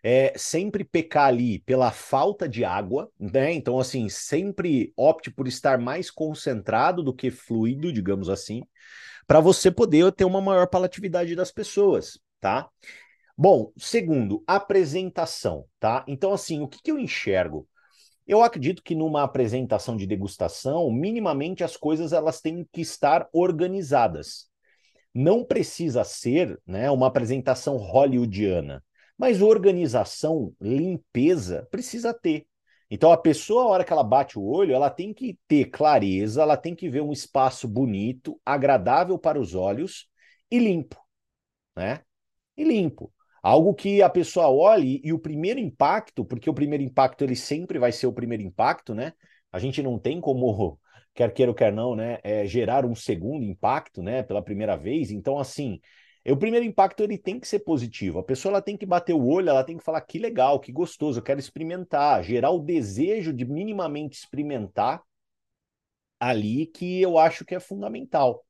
é, 0.10 0.32
sempre 0.38 0.86
pecar 0.86 1.26
ali 1.26 1.60
pela 1.60 1.92
falta 1.92 2.48
de 2.48 2.64
água, 2.64 3.12
né? 3.20 3.52
Então, 3.52 3.78
assim, 3.78 4.08
sempre 4.08 4.94
opte 4.96 5.30
por 5.30 5.50
estar 5.50 5.78
mais 5.78 6.10
concentrado 6.10 7.04
do 7.04 7.14
que 7.14 7.30
fluido, 7.30 7.92
digamos 7.92 8.30
assim, 8.30 8.64
para 9.28 9.42
você 9.42 9.70
poder 9.70 10.10
ter 10.14 10.24
uma 10.24 10.40
maior 10.40 10.66
palatividade 10.68 11.36
das 11.36 11.52
pessoas, 11.52 12.18
tá? 12.40 12.70
Bom, 13.38 13.74
segundo, 13.76 14.42
apresentação, 14.48 15.66
tá? 15.78 16.06
Então, 16.08 16.32
assim, 16.32 16.62
o 16.62 16.70
que, 16.70 16.82
que 16.82 16.90
eu 16.90 16.98
enxergo? 16.98 17.68
Eu 18.26 18.42
acredito 18.42 18.82
que 18.82 18.96
numa 18.96 19.24
apresentação 19.24 19.98
de 19.98 20.08
degustação, 20.08 20.90
minimamente 20.90 21.66
as 21.66 21.76
coisas 21.76 22.14
elas 22.14 22.40
têm 22.40 22.66
que 22.72 22.80
estar 22.80 23.28
organizadas. 23.34 24.48
Não 25.14 25.44
precisa 25.44 26.06
ser 26.06 26.58
né, 26.66 26.90
uma 26.90 27.08
apresentação 27.08 27.76
hollywoodiana. 27.76 28.82
Mas 29.18 29.42
organização, 29.42 30.54
limpeza, 30.62 31.68
precisa 31.72 32.14
ter. 32.14 32.46
Então 32.90 33.12
a 33.12 33.18
pessoa, 33.18 33.64
a 33.64 33.68
hora 33.68 33.84
que 33.84 33.92
ela 33.92 34.04
bate 34.04 34.40
o 34.40 34.44
olho, 34.44 34.74
ela 34.74 34.90
tem 34.90 35.14
que 35.14 35.38
ter 35.48 35.66
clareza, 35.66 36.42
ela 36.42 36.56
tem 36.56 36.76
que 36.76 36.90
ver 36.90 37.02
um 37.02 37.12
espaço 37.12 37.68
bonito, 37.68 38.40
agradável 38.46 39.18
para 39.18 39.40
os 39.40 39.56
olhos 39.56 40.08
e 40.50 40.60
limpo, 40.60 40.98
né? 41.76 42.02
E 42.58 42.64
limpo. 42.64 43.14
Algo 43.44 43.74
que 43.74 44.02
a 44.02 44.10
pessoa 44.10 44.50
olhe 44.50 45.02
e 45.04 45.14
o 45.14 45.20
primeiro 45.20 45.60
impacto, 45.60 46.26
porque 46.26 46.50
o 46.50 46.54
primeiro 46.54 46.84
impacto 46.84 47.24
ele 47.24 47.36
sempre 47.36 47.80
vai 47.80 47.92
ser 47.92 48.08
o 48.08 48.14
primeiro 48.14 48.44
impacto, 48.44 48.94
né? 48.96 49.14
A 49.52 49.60
gente 49.60 49.82
não 49.82 50.00
tem 50.00 50.20
como, 50.22 50.80
quer 51.14 51.34
queira 51.34 51.52
ou 51.52 51.56
quer 51.56 51.74
não, 51.74 51.96
né, 51.96 52.20
é, 52.24 52.46
gerar 52.46 52.86
um 52.86 52.94
segundo 52.96 53.44
impacto, 53.44 54.04
né, 54.04 54.22
pela 54.24 54.42
primeira 54.42 54.78
vez. 54.78 55.12
Então, 55.12 55.40
assim, 55.40 55.80
o 56.32 56.38
primeiro 56.38 56.66
impacto 56.66 57.04
ele 57.04 57.18
tem 57.18 57.40
que 57.40 57.48
ser 57.48 57.60
positivo. 57.60 58.20
A 58.20 58.24
pessoa 58.24 58.52
ela 58.52 58.62
tem 58.62 58.76
que 58.76 58.86
bater 58.86 59.14
o 59.14 59.26
olho, 59.26 59.50
ela 59.50 59.64
tem 59.64 59.78
que 59.78 59.84
falar 59.84 60.02
que 60.02 60.20
legal, 60.20 60.60
que 60.60 60.72
gostoso, 60.72 61.20
eu 61.20 61.24
quero 61.24 61.40
experimentar, 61.40 62.24
gerar 62.24 62.52
o 62.52 62.60
desejo 62.60 63.32
de 63.34 63.46
minimamente 63.46 64.18
experimentar 64.18 65.02
ali 66.20 66.66
que 66.66 67.02
eu 67.02 67.18
acho 67.18 67.46
que 67.46 67.56
é 67.56 67.60
fundamental, 67.60 68.46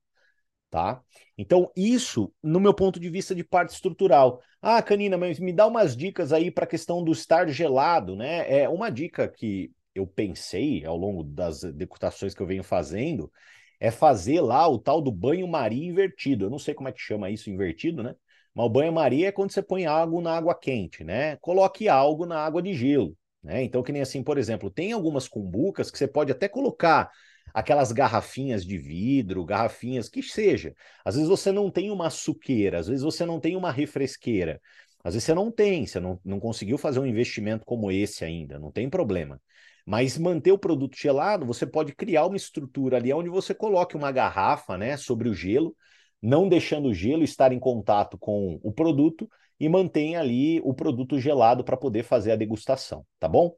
tá? 0.70 1.02
Então 1.38 1.72
isso, 1.76 2.34
no 2.42 2.60
meu 2.60 2.74
ponto 2.74 3.00
de 3.00 3.10
vista 3.10 3.36
de 3.36 3.44
parte 3.44 3.74
estrutural. 3.74 4.42
Ah, 4.62 4.82
Canina, 4.82 5.18
mas 5.18 5.40
me 5.40 5.54
dá 5.54 5.68
umas 5.68 5.96
dicas 5.96 6.34
aí 6.34 6.50
para 6.50 6.64
a 6.64 6.68
questão 6.68 7.04
do 7.04 7.12
estar 7.12 7.48
gelado, 7.50 8.16
né? 8.16 8.62
É 8.62 8.70
uma 8.70 8.90
dica 8.90 9.28
que 9.28 9.72
eu 9.94 10.08
pensei 10.08 10.86
ao 10.86 10.98
longo 10.98 11.24
das 11.24 11.62
decutações 11.62 12.34
que 12.34 12.42
eu 12.42 12.48
venho 12.48 12.64
fazendo 12.64 13.32
é 13.80 13.92
fazer 13.92 14.42
lá 14.42 14.68
o 14.68 14.78
tal 14.80 15.02
do 15.02 15.12
banho-maria 15.12 15.88
invertido. 15.88 16.46
Eu 16.46 16.50
não 16.50 16.60
sei 16.60 16.74
como 16.74 16.90
é 16.90 16.92
que 16.92 17.00
chama 17.02 17.30
isso 17.30 17.50
invertido, 17.50 18.04
né? 18.04 18.16
Mas 18.54 18.66
o 18.66 18.70
banho-maria 18.70 19.28
é 19.28 19.32
quando 19.32 19.52
você 19.52 19.62
põe 19.62 19.86
algo 19.86 20.20
na 20.22 20.36
água 20.36 20.56
quente, 20.56 21.04
né? 21.04 21.36
Coloque 21.38 21.88
algo 21.88 22.26
na 22.26 22.40
água 22.40 22.62
de 22.62 22.74
gelo, 22.74 23.16
né? 23.44 23.64
Então, 23.64 23.84
que 23.84 23.92
nem 23.92 24.02
assim, 24.02 24.24
por 24.24 24.38
exemplo, 24.38 24.70
tem 24.72 24.92
algumas 24.92 25.28
cumbucas 25.28 25.92
que 25.92 25.98
você 25.98 26.08
pode 26.08 26.32
até 26.32 26.48
colocar 26.48 27.12
aquelas 27.54 27.92
garrafinhas 27.92 28.66
de 28.66 28.78
vidro, 28.78 29.46
garrafinhas 29.46 30.10
que 30.10 30.22
seja. 30.22 30.74
Às 31.06 31.16
vezes 31.16 31.30
você 31.30 31.52
não 31.52 31.70
tem 31.72 31.92
uma 31.92 32.10
suqueira, 32.10 32.80
às 32.80 32.88
vezes 32.88 33.04
você 33.04 33.26
não 33.26 33.40
tem 33.40 33.56
uma 33.56 33.72
refresqueira. 33.72 34.60
Às 35.04 35.14
vezes 35.14 35.26
você 35.26 35.34
não 35.34 35.52
tem, 35.52 35.86
você 35.86 36.00
não, 36.00 36.20
não 36.26 36.40
conseguiu 36.40 36.78
fazer 36.78 37.00
um 37.00 37.06
investimento 37.06 37.66
como 37.66 37.92
esse 37.92 38.26
ainda, 38.26 38.60
não 38.60 38.72
tem 38.72 38.90
problema. 38.90 39.42
Mas 39.88 40.18
manter 40.18 40.52
o 40.52 40.58
produto 40.58 40.98
gelado, 40.98 41.46
você 41.46 41.66
pode 41.66 41.96
criar 41.96 42.26
uma 42.26 42.36
estrutura 42.36 42.98
ali 42.98 43.14
onde 43.14 43.30
você 43.30 43.56
coloque 43.56 43.96
uma 43.96 44.12
garrafa 44.12 44.78
né, 44.78 44.98
sobre 44.98 45.30
o 45.30 45.34
gelo, 45.34 45.74
não 46.22 46.50
deixando 46.50 46.90
o 46.90 46.94
gelo 46.94 47.24
estar 47.24 47.54
em 47.54 47.60
contato 47.60 48.18
com 48.18 48.60
o 48.62 48.70
produto 48.74 49.30
e 49.58 49.70
mantenha 49.70 50.20
ali 50.20 50.60
o 50.66 50.74
produto 50.74 51.18
gelado 51.18 51.64
para 51.64 51.78
poder 51.78 52.04
fazer 52.04 52.34
a 52.34 52.36
degustação, 52.36 53.06
tá 53.18 53.30
bom? 53.30 53.56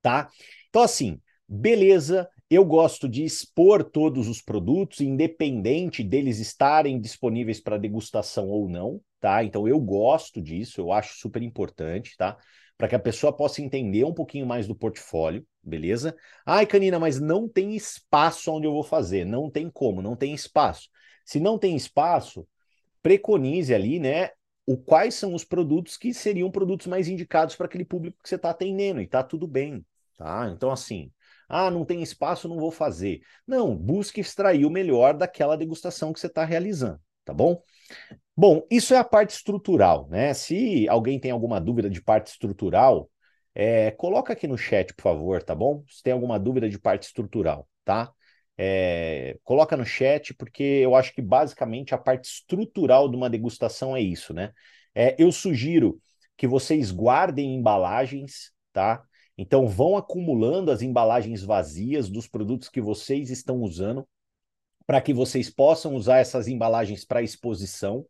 Tá? 0.00 0.28
Então, 0.68 0.82
assim, 0.82 1.20
beleza, 1.48 2.28
eu 2.50 2.64
gosto 2.64 3.08
de 3.08 3.22
expor 3.22 3.84
todos 3.84 4.26
os 4.26 4.42
produtos, 4.42 5.00
independente 5.00 6.02
deles 6.02 6.40
estarem 6.40 7.00
disponíveis 7.00 7.60
para 7.60 7.78
degustação 7.78 8.48
ou 8.48 8.68
não, 8.68 9.00
tá? 9.20 9.44
Então 9.44 9.68
eu 9.68 9.78
gosto 9.78 10.42
disso, 10.42 10.80
eu 10.80 10.90
acho 10.90 11.16
super 11.20 11.44
importante, 11.44 12.16
tá? 12.16 12.36
Para 12.82 12.88
que 12.88 12.96
a 12.96 12.98
pessoa 12.98 13.32
possa 13.32 13.62
entender 13.62 14.02
um 14.02 14.12
pouquinho 14.12 14.44
mais 14.44 14.66
do 14.66 14.74
portfólio, 14.74 15.46
beleza? 15.62 16.16
Ai, 16.44 16.66
Canina, 16.66 16.98
mas 16.98 17.20
não 17.20 17.48
tem 17.48 17.76
espaço 17.76 18.50
onde 18.50 18.66
eu 18.66 18.72
vou 18.72 18.82
fazer. 18.82 19.24
Não 19.24 19.48
tem 19.48 19.70
como, 19.70 20.02
não 20.02 20.16
tem 20.16 20.34
espaço. 20.34 20.88
Se 21.24 21.38
não 21.38 21.56
tem 21.56 21.76
espaço, 21.76 22.44
preconize 23.00 23.72
ali, 23.72 24.00
né? 24.00 24.30
O 24.66 24.76
quais 24.76 25.14
são 25.14 25.32
os 25.32 25.44
produtos 25.44 25.96
que 25.96 26.12
seriam 26.12 26.50
produtos 26.50 26.88
mais 26.88 27.06
indicados 27.06 27.54
para 27.54 27.66
aquele 27.66 27.84
público 27.84 28.18
que 28.20 28.28
você 28.28 28.34
está 28.34 28.50
atendendo, 28.50 29.00
e 29.00 29.06
tá 29.06 29.22
tudo 29.22 29.46
bem, 29.46 29.86
tá? 30.18 30.50
Então, 30.52 30.68
assim, 30.68 31.12
ah, 31.48 31.70
não 31.70 31.84
tem 31.84 32.02
espaço, 32.02 32.48
não 32.48 32.58
vou 32.58 32.72
fazer. 32.72 33.20
Não, 33.46 33.76
busque 33.76 34.20
extrair 34.20 34.66
o 34.66 34.70
melhor 34.70 35.16
daquela 35.16 35.56
degustação 35.56 36.12
que 36.12 36.18
você 36.18 36.26
está 36.26 36.44
realizando, 36.44 36.98
tá 37.24 37.32
bom? 37.32 37.62
Bom, 38.36 38.66
isso 38.70 38.94
é 38.94 38.98
a 38.98 39.04
parte 39.04 39.30
estrutural, 39.30 40.08
né? 40.08 40.32
Se 40.34 40.88
alguém 40.88 41.20
tem 41.20 41.30
alguma 41.30 41.60
dúvida 41.60 41.90
de 41.90 42.00
parte 42.02 42.28
estrutural, 42.28 43.10
é, 43.54 43.90
coloca 43.92 44.32
aqui 44.32 44.46
no 44.46 44.56
chat, 44.56 44.94
por 44.94 45.02
favor, 45.02 45.42
tá 45.42 45.54
bom? 45.54 45.84
Se 45.88 46.02
tem 46.02 46.12
alguma 46.12 46.38
dúvida 46.38 46.68
de 46.68 46.78
parte 46.78 47.04
estrutural, 47.04 47.68
tá? 47.84 48.10
É, 48.56 49.38
coloca 49.44 49.76
no 49.76 49.84
chat, 49.84 50.34
porque 50.34 50.62
eu 50.62 50.94
acho 50.94 51.12
que 51.14 51.22
basicamente 51.22 51.94
a 51.94 51.98
parte 51.98 52.26
estrutural 52.26 53.08
de 53.08 53.16
uma 53.16 53.28
degustação 53.30 53.96
é 53.96 54.00
isso, 54.00 54.32
né? 54.32 54.52
É, 54.94 55.14
eu 55.18 55.30
sugiro 55.32 56.00
que 56.36 56.46
vocês 56.46 56.90
guardem 56.90 57.54
embalagens, 57.54 58.52
tá? 58.72 59.02
Então 59.36 59.66
vão 59.66 59.96
acumulando 59.96 60.70
as 60.70 60.82
embalagens 60.82 61.42
vazias 61.42 62.08
dos 62.08 62.26
produtos 62.26 62.68
que 62.68 62.80
vocês 62.80 63.30
estão 63.30 63.60
usando 63.60 64.06
para 64.92 65.00
que 65.00 65.14
vocês 65.14 65.48
possam 65.48 65.94
usar 65.94 66.18
essas 66.18 66.46
embalagens 66.46 67.02
para 67.02 67.22
exposição. 67.22 68.04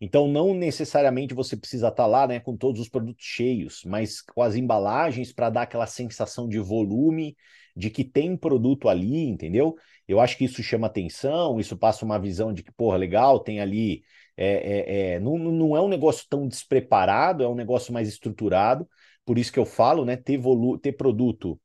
Então 0.00 0.26
não 0.26 0.52
necessariamente 0.52 1.32
você 1.32 1.56
precisa 1.56 1.86
estar 1.86 2.02
tá 2.02 2.06
lá, 2.08 2.26
né, 2.26 2.40
com 2.40 2.56
todos 2.56 2.80
os 2.80 2.88
produtos 2.88 3.24
cheios, 3.24 3.84
mas 3.86 4.20
com 4.20 4.42
as 4.42 4.56
embalagens 4.56 5.32
para 5.32 5.48
dar 5.48 5.62
aquela 5.62 5.86
sensação 5.86 6.48
de 6.48 6.58
volume, 6.58 7.36
de 7.76 7.88
que 7.88 8.02
tem 8.02 8.36
produto 8.36 8.88
ali, 8.88 9.28
entendeu? 9.28 9.76
Eu 10.08 10.18
acho 10.18 10.36
que 10.36 10.44
isso 10.44 10.60
chama 10.60 10.88
atenção, 10.88 11.60
isso 11.60 11.76
passa 11.76 12.04
uma 12.04 12.18
visão 12.18 12.52
de 12.52 12.64
que, 12.64 12.72
porra, 12.72 12.96
legal, 12.96 13.38
tem 13.38 13.60
ali. 13.60 14.02
É, 14.36 14.48
é, 14.48 15.12
é, 15.14 15.20
não, 15.20 15.38
não 15.38 15.76
é 15.76 15.80
um 15.80 15.88
negócio 15.88 16.26
tão 16.28 16.48
despreparado, 16.48 17.44
é 17.44 17.48
um 17.48 17.54
negócio 17.54 17.92
mais 17.92 18.08
estruturado. 18.08 18.88
Por 19.24 19.38
isso 19.38 19.52
que 19.52 19.58
eu 19.60 19.64
falo, 19.64 20.04
né? 20.04 20.16
Ter, 20.16 20.36
volu 20.36 20.78
ter 20.78 20.94
produto 20.94 21.60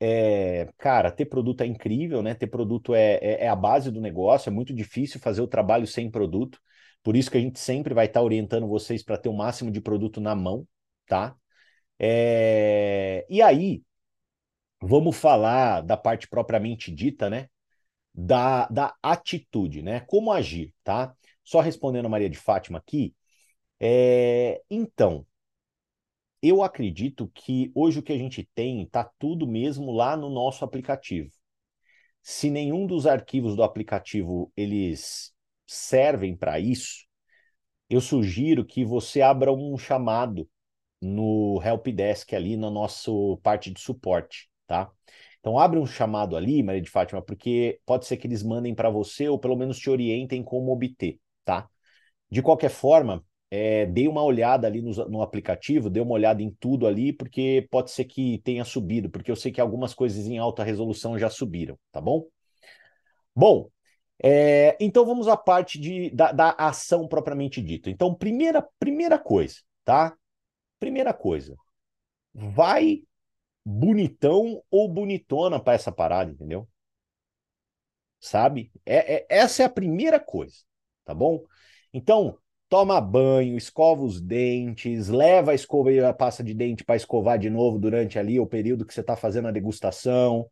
é, 0.00 0.68
cara, 0.78 1.10
ter 1.10 1.26
produto 1.26 1.62
é 1.62 1.66
incrível, 1.66 2.22
né? 2.22 2.34
Ter 2.34 2.46
produto 2.46 2.94
é, 2.94 3.14
é, 3.22 3.44
é, 3.44 3.48
a 3.48 3.56
base 3.56 3.90
do 3.90 4.00
negócio, 4.00 4.48
é 4.50 4.52
muito 4.52 4.74
difícil 4.74 5.20
fazer 5.20 5.40
o 5.40 5.46
trabalho 5.48 5.86
sem 5.86 6.10
produto. 6.10 6.60
Por 7.02 7.16
isso 7.16 7.30
que 7.30 7.38
a 7.38 7.40
gente 7.40 7.58
sempre 7.58 7.94
vai 7.94 8.06
estar 8.06 8.20
tá 8.20 8.24
orientando 8.24 8.66
vocês 8.66 9.02
para 9.02 9.18
ter 9.18 9.28
o 9.28 9.32
máximo 9.36 9.70
de 9.70 9.80
produto 9.80 10.20
na 10.20 10.34
mão, 10.34 10.66
tá? 11.06 11.36
É... 11.98 13.26
E 13.30 13.42
aí, 13.42 13.82
vamos 14.80 15.16
falar 15.16 15.80
da 15.82 15.96
parte 15.96 16.28
propriamente 16.28 16.92
dita, 16.92 17.30
né? 17.30 17.48
Da, 18.14 18.66
da 18.68 18.94
atitude, 19.02 19.82
né? 19.82 20.00
Como 20.00 20.32
agir, 20.32 20.72
tá? 20.84 21.14
Só 21.44 21.60
respondendo 21.60 22.06
a 22.06 22.08
Maria 22.08 22.30
de 22.30 22.38
Fátima 22.38 22.78
aqui. 22.78 23.14
É... 23.80 24.62
Então, 24.70 25.26
eu 26.44 26.62
acredito 26.62 27.30
que 27.34 27.72
hoje 27.74 28.00
o 28.00 28.02
que 28.02 28.12
a 28.12 28.18
gente 28.18 28.46
tem 28.54 28.82
está 28.82 29.02
tudo 29.18 29.46
mesmo 29.46 29.90
lá 29.90 30.14
no 30.14 30.28
nosso 30.28 30.62
aplicativo. 30.62 31.30
Se 32.22 32.50
nenhum 32.50 32.86
dos 32.86 33.06
arquivos 33.06 33.56
do 33.56 33.62
aplicativo 33.62 34.52
eles 34.54 35.32
servem 35.66 36.36
para 36.36 36.60
isso, 36.60 37.06
eu 37.88 38.00
sugiro 38.00 38.64
que 38.64 38.84
você 38.84 39.22
abra 39.22 39.52
um 39.52 39.78
chamado 39.78 40.46
no 41.00 41.62
helpdesk 41.64 42.34
ali 42.34 42.58
na 42.58 42.70
nossa 42.70 43.10
parte 43.42 43.70
de 43.70 43.80
suporte, 43.80 44.50
tá? 44.66 44.90
Então 45.40 45.58
abre 45.58 45.78
um 45.78 45.86
chamado 45.86 46.36
ali, 46.36 46.62
Maria 46.62 46.82
de 46.82 46.90
Fátima, 46.90 47.22
porque 47.22 47.80
pode 47.86 48.06
ser 48.06 48.18
que 48.18 48.26
eles 48.26 48.42
mandem 48.42 48.74
para 48.74 48.90
você 48.90 49.28
ou 49.28 49.38
pelo 49.38 49.56
menos 49.56 49.78
te 49.78 49.88
orientem 49.88 50.42
como 50.42 50.72
obter, 50.72 51.18
tá? 51.42 51.68
De 52.30 52.42
qualquer 52.42 52.70
forma, 52.70 53.24
é, 53.56 53.86
dei 53.86 54.08
uma 54.08 54.22
olhada 54.22 54.66
ali 54.66 54.82
no, 54.82 54.90
no, 55.08 55.22
aplicativo, 55.22 55.88
dei 55.88 56.02
uma 56.02 56.14
olhada 56.14 56.42
em 56.42 56.50
tudo 56.50 56.88
ali, 56.88 57.12
porque 57.12 57.68
pode 57.70 57.92
ser 57.92 58.04
que 58.04 58.38
tenha 58.38 58.64
subido, 58.64 59.08
porque 59.08 59.30
eu 59.30 59.36
sei 59.36 59.52
que 59.52 59.60
algumas 59.60 59.94
coisas 59.94 60.26
em 60.26 60.38
alta 60.38 60.64
resolução 60.64 61.16
já 61.16 61.30
subiram, 61.30 61.78
tá 61.92 62.00
bom? 62.00 62.26
Bom, 63.32 63.70
é, 64.20 64.76
então 64.80 65.06
vamos 65.06 65.28
à 65.28 65.36
parte 65.36 65.78
de, 65.78 66.10
da, 66.10 66.32
da, 66.32 66.50
ação 66.58 67.06
propriamente 67.06 67.62
dita. 67.62 67.88
Então, 67.90 68.12
primeira, 68.12 68.60
primeira 68.76 69.20
coisa, 69.20 69.60
tá? 69.84 70.16
Primeira 70.80 71.14
coisa, 71.14 71.54
vai 72.34 73.04
bonitão 73.64 74.64
ou 74.68 74.88
bonitona 74.88 75.60
para 75.60 75.74
essa 75.74 75.92
parada, 75.92 76.32
entendeu? 76.32 76.68
Sabe? 78.18 78.72
É, 78.84 79.16
é, 79.16 79.26
essa 79.28 79.62
é 79.62 79.66
a 79.66 79.70
primeira 79.70 80.18
coisa, 80.18 80.56
tá 81.04 81.14
bom? 81.14 81.44
Então, 81.92 82.36
toma 82.74 83.00
banho, 83.00 83.56
escova 83.56 84.02
os 84.02 84.20
dentes, 84.20 85.08
leva 85.08 85.52
a 85.52 85.54
escova 85.54 85.92
e 85.92 86.00
a 86.00 86.12
pasta 86.12 86.42
de 86.42 86.52
dente 86.52 86.82
para 86.82 86.96
escovar 86.96 87.38
de 87.38 87.48
novo 87.48 87.78
durante 87.78 88.18
ali 88.18 88.40
o 88.40 88.48
período 88.48 88.84
que 88.84 88.92
você 88.92 89.00
está 89.00 89.14
fazendo 89.14 89.46
a 89.46 89.52
degustação, 89.52 90.50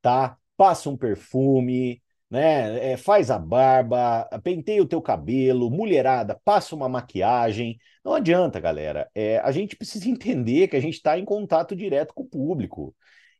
tá? 0.00 0.36
Passa 0.56 0.88
um 0.88 0.96
perfume, 0.96 2.00
né? 2.30 2.92
É, 2.92 2.96
faz 2.96 3.32
a 3.32 3.38
barba, 3.38 4.28
penteia 4.44 4.80
o 4.80 4.86
teu 4.86 5.02
cabelo, 5.02 5.72
mulherada, 5.72 6.40
passa 6.44 6.76
uma 6.76 6.88
maquiagem. 6.88 7.80
Não 8.04 8.14
adianta, 8.14 8.60
galera. 8.60 9.10
É, 9.12 9.38
a 9.40 9.50
gente 9.50 9.74
precisa 9.74 10.06
entender 10.08 10.68
que 10.68 10.76
a 10.76 10.80
gente 10.80 10.94
está 10.94 11.18
em 11.18 11.24
contato 11.24 11.74
direto 11.74 12.14
com 12.14 12.22
o 12.22 12.28
público. 12.28 12.94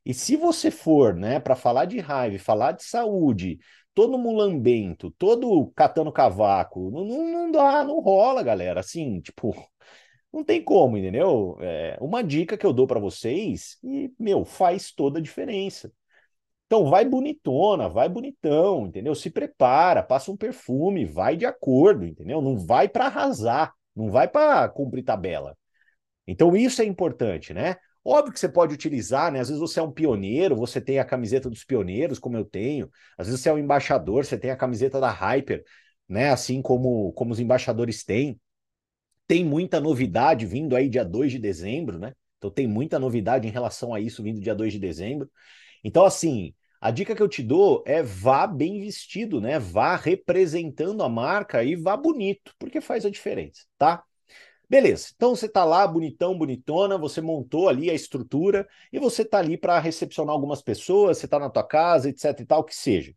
E 0.04 0.12
se 0.12 0.34
você 0.34 0.68
for, 0.68 1.14
né, 1.14 1.38
para 1.38 1.54
falar 1.54 1.84
de 1.84 2.00
raiva, 2.00 2.42
falar 2.42 2.72
de 2.72 2.82
saúde, 2.82 3.60
todo 3.94 4.18
mulambento, 4.18 5.10
todo 5.12 5.70
catando 5.74 6.12
cavaco. 6.12 6.90
Não, 6.90 7.04
não, 7.04 7.50
dá, 7.50 7.84
não 7.84 8.00
rola, 8.00 8.42
galera. 8.42 8.80
Assim, 8.80 9.20
tipo, 9.20 9.54
não 10.32 10.44
tem 10.44 10.62
como, 10.62 10.96
entendeu? 10.96 11.56
É 11.60 11.98
uma 12.00 12.22
dica 12.22 12.56
que 12.56 12.66
eu 12.66 12.72
dou 12.72 12.86
para 12.86 13.00
vocês 13.00 13.78
e, 13.82 14.12
meu, 14.18 14.44
faz 14.44 14.92
toda 14.92 15.18
a 15.18 15.22
diferença. 15.22 15.92
Então, 16.66 16.88
vai 16.88 17.04
bonitona, 17.04 17.88
vai 17.88 18.08
bonitão, 18.08 18.86
entendeu? 18.86 19.14
Se 19.14 19.28
prepara, 19.28 20.04
passa 20.04 20.30
um 20.30 20.36
perfume, 20.36 21.04
vai 21.04 21.36
de 21.36 21.44
acordo, 21.44 22.04
entendeu? 22.06 22.40
Não 22.40 22.56
vai 22.56 22.88
para 22.88 23.06
arrasar, 23.06 23.74
não 23.94 24.08
vai 24.08 24.28
para 24.28 24.68
cumprir 24.68 25.02
tabela. 25.02 25.58
Então, 26.28 26.56
isso 26.56 26.80
é 26.80 26.84
importante, 26.84 27.52
né? 27.52 27.76
Óbvio 28.04 28.32
que 28.32 28.40
você 28.40 28.48
pode 28.48 28.74
utilizar, 28.74 29.30
né? 29.30 29.40
Às 29.40 29.48
vezes 29.48 29.60
você 29.60 29.78
é 29.78 29.82
um 29.82 29.92
pioneiro, 29.92 30.56
você 30.56 30.80
tem 30.80 30.98
a 30.98 31.04
camiseta 31.04 31.50
dos 31.50 31.64
pioneiros, 31.64 32.18
como 32.18 32.36
eu 32.36 32.44
tenho. 32.44 32.90
Às 33.18 33.26
vezes 33.26 33.40
você 33.42 33.48
é 33.50 33.52
um 33.52 33.58
embaixador, 33.58 34.24
você 34.24 34.38
tem 34.38 34.50
a 34.50 34.56
camiseta 34.56 34.98
da 34.98 35.10
Hyper, 35.10 35.62
né? 36.08 36.30
Assim 36.30 36.62
como, 36.62 37.12
como 37.12 37.32
os 37.32 37.40
embaixadores 37.40 38.02
têm. 38.04 38.40
Tem 39.26 39.44
muita 39.44 39.80
novidade 39.80 40.46
vindo 40.46 40.74
aí 40.74 40.88
dia 40.88 41.04
2 41.04 41.32
de 41.32 41.38
dezembro, 41.38 41.98
né? 41.98 42.12
Então 42.38 42.50
tem 42.50 42.66
muita 42.66 42.98
novidade 42.98 43.46
em 43.46 43.50
relação 43.50 43.94
a 43.94 44.00
isso 44.00 44.22
vindo 44.22 44.40
dia 44.40 44.54
2 44.54 44.72
de 44.72 44.78
dezembro. 44.78 45.30
Então, 45.84 46.04
assim, 46.04 46.54
a 46.80 46.90
dica 46.90 47.14
que 47.14 47.22
eu 47.22 47.28
te 47.28 47.42
dou 47.42 47.84
é 47.86 48.02
vá 48.02 48.46
bem 48.46 48.80
vestido, 48.80 49.40
né? 49.40 49.58
Vá 49.58 49.96
representando 49.96 51.02
a 51.02 51.08
marca 51.08 51.62
e 51.64 51.76
vá 51.76 51.96
bonito, 51.96 52.54
porque 52.58 52.80
faz 52.80 53.06
a 53.06 53.10
diferença, 53.10 53.64
tá? 53.78 54.02
Beleza, 54.70 55.10
então 55.16 55.34
você 55.34 55.46
está 55.46 55.64
lá, 55.64 55.84
bonitão, 55.86 56.38
bonitona, 56.38 56.96
você 56.96 57.20
montou 57.20 57.68
ali 57.68 57.90
a 57.90 57.94
estrutura 57.94 58.68
e 58.92 59.00
você 59.00 59.22
está 59.22 59.38
ali 59.38 59.58
para 59.58 59.80
recepcionar 59.80 60.32
algumas 60.32 60.62
pessoas, 60.62 61.18
você 61.18 61.26
está 61.26 61.40
na 61.40 61.50
tua 61.50 61.64
casa, 61.66 62.08
etc 62.08 62.38
e 62.38 62.46
tal, 62.46 62.62
que 62.64 62.74
seja. 62.74 63.12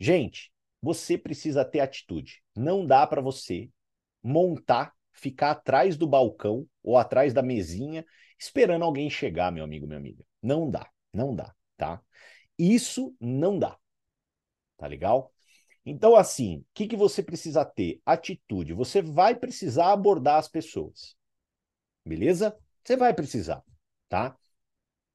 Gente, 0.00 0.52
você 0.82 1.18
precisa 1.18 1.64
ter 1.64 1.80
atitude. 1.80 2.42
Não 2.56 2.86
dá 2.86 3.06
para 3.06 3.20
você 3.20 3.70
montar, 4.22 4.94
ficar 5.12 5.52
atrás 5.52 5.96
do 5.96 6.06
balcão 6.08 6.66
ou 6.82 6.96
atrás 6.98 7.34
da 7.34 7.42
mesinha 7.42 8.04
esperando 8.38 8.84
alguém 8.84 9.10
chegar, 9.10 9.52
meu 9.52 9.64
amigo, 9.64 9.86
minha 9.86 9.98
amiga. 9.98 10.24
Não 10.42 10.70
dá, 10.70 10.88
não 11.12 11.34
dá, 11.34 11.54
tá? 11.76 12.00
Isso 12.58 13.14
não 13.20 13.58
dá. 13.58 13.76
Tá 14.76 14.86
legal? 14.86 15.32
Então, 15.90 16.14
assim, 16.14 16.58
o 16.58 16.64
que, 16.74 16.86
que 16.86 16.96
você 16.96 17.22
precisa 17.22 17.64
ter? 17.64 18.00
Atitude. 18.04 18.74
Você 18.74 19.00
vai 19.00 19.34
precisar 19.34 19.92
abordar 19.92 20.36
as 20.36 20.48
pessoas. 20.48 21.16
Beleza? 22.04 22.56
Você 22.84 22.96
vai 22.96 23.12
precisar, 23.14 23.62
tá? 24.08 24.36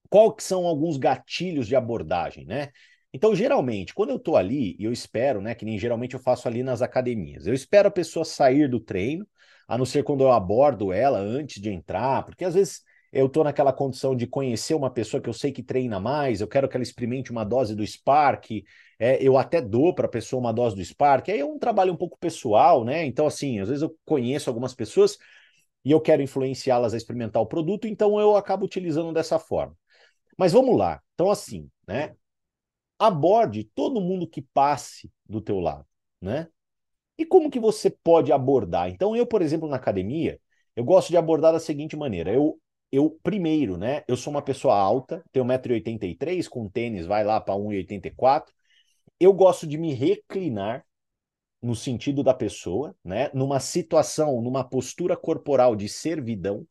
Qual 0.10 0.34
que 0.34 0.44
são 0.44 0.65
alguns 0.65 0.98
gatilhos 0.98 1.68
de 1.68 1.75
abordagem, 1.75 2.46
né? 2.46 2.72
Então, 3.13 3.36
geralmente, 3.36 3.94
quando 3.94 4.10
eu 4.10 4.15
estou 4.18 4.36
ali, 4.36 4.75
e 4.80 4.84
eu 4.84 4.92
espero, 4.92 5.39
né, 5.39 5.53
que 5.53 5.65
nem 5.65 5.77
geralmente 5.77 6.15
eu 6.15 6.20
faço 6.20 6.48
ali 6.48 6.63
nas 6.63 6.82
academias, 6.82 7.46
eu 7.46 7.53
espero 7.53 7.88
a 7.88 7.92
pessoa 7.92 8.25
sair 8.25 8.68
do 8.68 8.80
treino, 8.80 9.27
a 9.68 9.77
não 9.77 9.86
ser 9.86 10.03
quando 10.03 10.22
eu 10.24 10.32
abordo 10.32 10.92
ela 10.92 11.20
antes 11.20 11.62
de 11.62 11.70
entrar, 11.70 12.25
porque 12.25 12.44
às 12.44 12.56
vezes 12.56 12.82
eu 13.13 13.27
estou 13.27 13.43
naquela 13.43 13.72
condição 13.72 14.15
de 14.15 14.25
conhecer 14.25 14.74
uma 14.74 14.89
pessoa 14.89 15.22
que 15.22 15.29
eu 15.29 15.34
sei 15.34 15.51
que 15.51 15.62
treina 15.62 16.00
mais, 16.00 16.41
eu 16.41 16.48
quero 16.48 16.67
que 16.67 16.75
ela 16.75 16.84
experimente 16.84 17.32
uma 17.32 17.43
dose 17.43 17.75
do 17.75 17.86
Spark, 17.86 18.50
é, 18.98 19.22
eu 19.22 19.38
até 19.38 19.62
dou 19.62 19.93
para 19.93 20.08
a 20.08 20.10
pessoa 20.10 20.39
uma 20.39 20.51
dose 20.51 20.75
do 20.75 20.84
Spark, 20.84 21.29
aí 21.29 21.39
é 21.39 21.46
um 21.46 21.60
trabalho 21.60 21.93
um 21.93 21.96
pouco 21.96 22.17
pessoal, 22.17 22.84
né? 22.84 23.05
Então, 23.05 23.27
assim, 23.27 23.60
às 23.60 23.70
vezes 23.70 23.84
eu 23.84 23.96
conheço 24.03 24.50
algumas 24.50 24.74
pessoas 24.74 25.17
e 25.86 25.91
eu 25.91 26.01
quero 26.01 26.24
influenciá-las 26.24 26.93
a 26.93 26.98
experimentar 26.98 27.41
o 27.41 27.46
produto, 27.46 27.88
então 27.88 28.20
eu 28.20 28.36
acabo 28.36 28.65
utilizando 28.65 29.13
dessa 29.13 29.38
forma. 29.38 29.77
Mas 30.38 30.53
vamos 30.53 30.75
lá. 30.77 31.01
Então, 31.13 31.29
assim, 31.29 31.70
né? 31.88 32.15
Aborde 32.98 33.65
todo 33.75 34.01
mundo 34.01 34.27
que 34.27 34.41
passe 34.41 35.12
do 35.27 35.41
teu 35.41 35.60
lado, 35.60 35.86
né? 36.22 36.48
E 37.17 37.25
como 37.25 37.51
que 37.51 37.60
você 37.60 37.89
pode 37.89 38.32
abordar? 38.32 38.89
Então, 38.89 39.15
eu, 39.15 39.25
por 39.27 39.41
exemplo, 39.41 39.70
na 39.70 39.75
academia, 39.75 40.39
eu 40.75 40.84
gosto 40.84 41.10
de 41.10 41.17
abordar 41.17 41.53
da 41.53 41.60
seguinte 41.60 41.96
maneira. 41.96 42.34
Eu, 42.34 42.60
eu 42.93 43.09
primeiro, 43.23 43.75
né? 43.75 44.03
Eu 44.07 44.15
sou 44.15 44.29
uma 44.31 44.41
pessoa 44.43 44.77
alta, 44.77 45.25
tenho 45.31 45.43
1,83m, 45.43 46.47
com 46.47 46.69
tênis 46.69 47.07
vai 47.07 47.23
lá 47.23 47.41
para 47.41 47.55
1,84m. 47.55 48.53
Eu 49.19 49.33
gosto 49.33 49.65
de 49.65 49.79
me 49.79 49.95
reclinar 49.95 50.85
no 51.59 51.75
sentido 51.75 52.21
da 52.21 52.35
pessoa, 52.35 52.95
né? 53.03 53.31
Numa 53.33 53.59
situação, 53.59 54.39
numa 54.43 54.63
postura 54.63 55.17
corporal 55.17 55.75
de 55.75 55.89
servidão, 55.89 56.67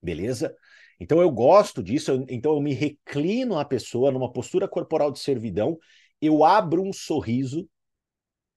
beleza? 0.00 0.56
Então 0.98 1.20
eu 1.20 1.30
gosto 1.30 1.82
disso, 1.82 2.10
eu, 2.10 2.26
então 2.30 2.54
eu 2.54 2.60
me 2.62 2.72
reclino 2.72 3.58
a 3.58 3.66
pessoa 3.66 4.10
numa 4.10 4.32
postura 4.32 4.66
corporal 4.66 5.12
de 5.12 5.18
servidão, 5.18 5.78
eu 6.22 6.42
abro 6.42 6.82
um 6.82 6.92
sorriso 6.92 7.68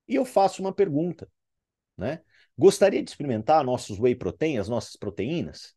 e 0.08 0.16
eu 0.16 0.24
faço 0.24 0.62
uma 0.62 0.72
pergunta, 0.74 1.30
né? 1.98 2.22
Gostaria 2.58 3.04
de 3.04 3.10
experimentar 3.10 3.66
nossos 3.66 4.00
whey 4.00 4.16
protein, 4.16 4.58
as 4.58 4.70
nossas 4.70 4.96
proteínas? 4.96 5.76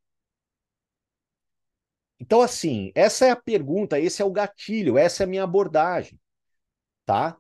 Então, 2.20 2.40
assim, 2.40 2.90
essa 2.94 3.26
é 3.26 3.30
a 3.30 3.36
pergunta, 3.36 3.98
esse 3.98 4.20
é 4.20 4.24
o 4.24 4.30
gatilho, 4.32 4.98
essa 4.98 5.22
é 5.22 5.24
a 5.24 5.28
minha 5.28 5.44
abordagem, 5.44 6.18
tá? 7.06 7.36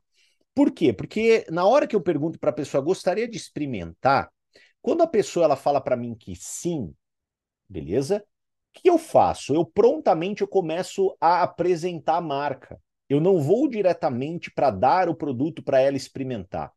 Por 0.54 0.72
quê? 0.72 0.92
Porque 0.92 1.46
na 1.50 1.66
hora 1.66 1.86
que 1.86 1.96
eu 1.96 2.00
pergunto 2.02 2.38
para 2.38 2.50
a 2.50 2.52
pessoa, 2.54 2.82
gostaria 2.82 3.28
de 3.28 3.36
experimentar, 3.36 4.30
quando 4.82 5.02
a 5.02 5.06
pessoa 5.06 5.44
ela 5.44 5.56
fala 5.56 5.80
para 5.80 5.96
mim 5.96 6.14
que 6.14 6.34
sim, 6.36 6.94
beleza? 7.68 8.24
O 8.76 8.80
que 8.80 8.90
eu 8.90 8.98
faço? 8.98 9.54
Eu 9.54 9.64
prontamente 9.64 10.42
eu 10.42 10.48
começo 10.48 11.16
a 11.20 11.42
apresentar 11.42 12.16
a 12.16 12.20
marca. 12.20 12.80
Eu 13.08 13.20
não 13.20 13.40
vou 13.40 13.68
diretamente 13.68 14.50
para 14.52 14.70
dar 14.70 15.08
o 15.08 15.14
produto 15.14 15.62
para 15.62 15.80
ela 15.80 15.96
experimentar. 15.96 16.72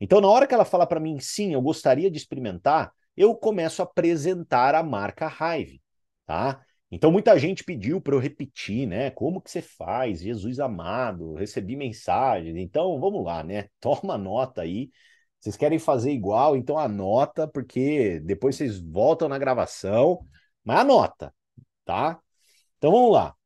Então, 0.00 0.20
na 0.20 0.28
hora 0.28 0.46
que 0.46 0.54
ela 0.54 0.64
fala 0.64 0.86
para 0.86 1.00
mim, 1.00 1.18
sim, 1.20 1.52
eu 1.54 1.62
gostaria 1.62 2.10
de 2.10 2.16
experimentar, 2.18 2.92
eu 3.16 3.34
começo 3.34 3.82
a 3.82 3.84
apresentar 3.84 4.74
a 4.74 4.82
marca 4.82 5.26
Hive, 5.28 5.82
tá? 6.24 6.64
Então, 6.90 7.12
muita 7.12 7.38
gente 7.38 7.62
pediu 7.64 8.00
para 8.00 8.14
eu 8.14 8.18
repetir, 8.18 8.86
né? 8.86 9.10
Como 9.10 9.40
que 9.42 9.50
você 9.50 9.60
faz? 9.60 10.20
Jesus 10.20 10.58
amado, 10.58 11.34
recebi 11.34 11.76
mensagens. 11.76 12.56
Então, 12.56 12.98
vamos 12.98 13.24
lá, 13.24 13.42
né? 13.42 13.68
Toma 13.80 14.16
nota 14.16 14.62
aí. 14.62 14.90
Vocês 15.40 15.56
querem 15.56 15.78
fazer 15.78 16.10
igual, 16.12 16.56
então 16.56 16.78
anota, 16.78 17.46
porque 17.46 18.20
depois 18.20 18.56
vocês 18.56 18.78
voltam 18.80 19.28
na 19.28 19.38
gravação, 19.38 20.26
mas 20.64 20.80
anota, 20.80 21.32
tá? 21.84 22.20
Então 22.78 22.90
vamos 22.92 23.12
lá. 23.12 23.37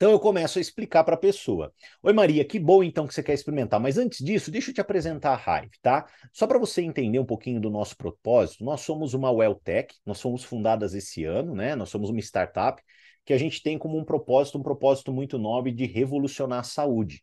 Então 0.00 0.12
eu 0.12 0.18
começo 0.18 0.58
a 0.58 0.62
explicar 0.62 1.04
para 1.04 1.14
a 1.14 1.18
pessoa. 1.18 1.74
Oi 2.02 2.14
Maria, 2.14 2.42
que 2.42 2.58
bom 2.58 2.82
então 2.82 3.06
que 3.06 3.12
você 3.12 3.22
quer 3.22 3.34
experimentar, 3.34 3.78
mas 3.78 3.98
antes 3.98 4.24
disso, 4.24 4.50
deixa 4.50 4.70
eu 4.70 4.74
te 4.74 4.80
apresentar 4.80 5.34
a 5.46 5.58
Hive, 5.60 5.72
tá? 5.82 6.06
Só 6.32 6.46
para 6.46 6.58
você 6.58 6.80
entender 6.80 7.18
um 7.18 7.24
pouquinho 7.26 7.60
do 7.60 7.68
nosso 7.68 7.94
propósito, 7.98 8.64
nós 8.64 8.80
somos 8.80 9.12
uma 9.12 9.30
Welltech, 9.30 9.94
nós 10.06 10.18
fomos 10.18 10.42
fundadas 10.42 10.94
esse 10.94 11.24
ano, 11.24 11.54
né? 11.54 11.76
Nós 11.76 11.90
somos 11.90 12.08
uma 12.08 12.18
startup 12.18 12.82
que 13.26 13.34
a 13.34 13.36
gente 13.36 13.62
tem 13.62 13.76
como 13.76 13.98
um 13.98 14.04
propósito, 14.04 14.56
um 14.56 14.62
propósito 14.62 15.12
muito 15.12 15.38
nobre 15.38 15.70
de 15.70 15.84
revolucionar 15.84 16.60
a 16.60 16.62
saúde. 16.62 17.22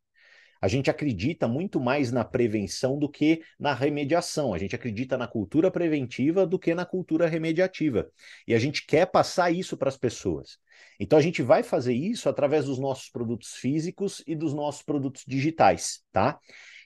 A 0.61 0.67
gente 0.67 0.89
acredita 0.89 1.47
muito 1.47 1.79
mais 1.79 2.11
na 2.11 2.23
prevenção 2.23 2.97
do 2.97 3.09
que 3.09 3.41
na 3.59 3.73
remediação. 3.73 4.53
A 4.53 4.57
gente 4.57 4.75
acredita 4.75 5.17
na 5.17 5.27
cultura 5.27 5.69
preventiva 5.69 6.45
do 6.45 6.57
que 6.57 6.73
na 6.73 6.85
cultura 6.85 7.27
remediativa. 7.27 8.09
E 8.47 8.53
a 8.53 8.59
gente 8.59 8.85
quer 8.85 9.05
passar 9.07 9.51
isso 9.51 9.77
para 9.77 9.89
as 9.89 9.97
pessoas. 9.97 10.57
Então 10.99 11.17
a 11.17 11.21
gente 11.21 11.41
vai 11.41 11.63
fazer 11.63 11.93
isso 11.93 12.29
através 12.29 12.65
dos 12.65 12.79
nossos 12.79 13.09
produtos 13.09 13.53
físicos 13.53 14.23
e 14.25 14.35
dos 14.35 14.53
nossos 14.53 14.81
produtos 14.81 15.23
digitais, 15.27 16.01
tá? 16.11 16.39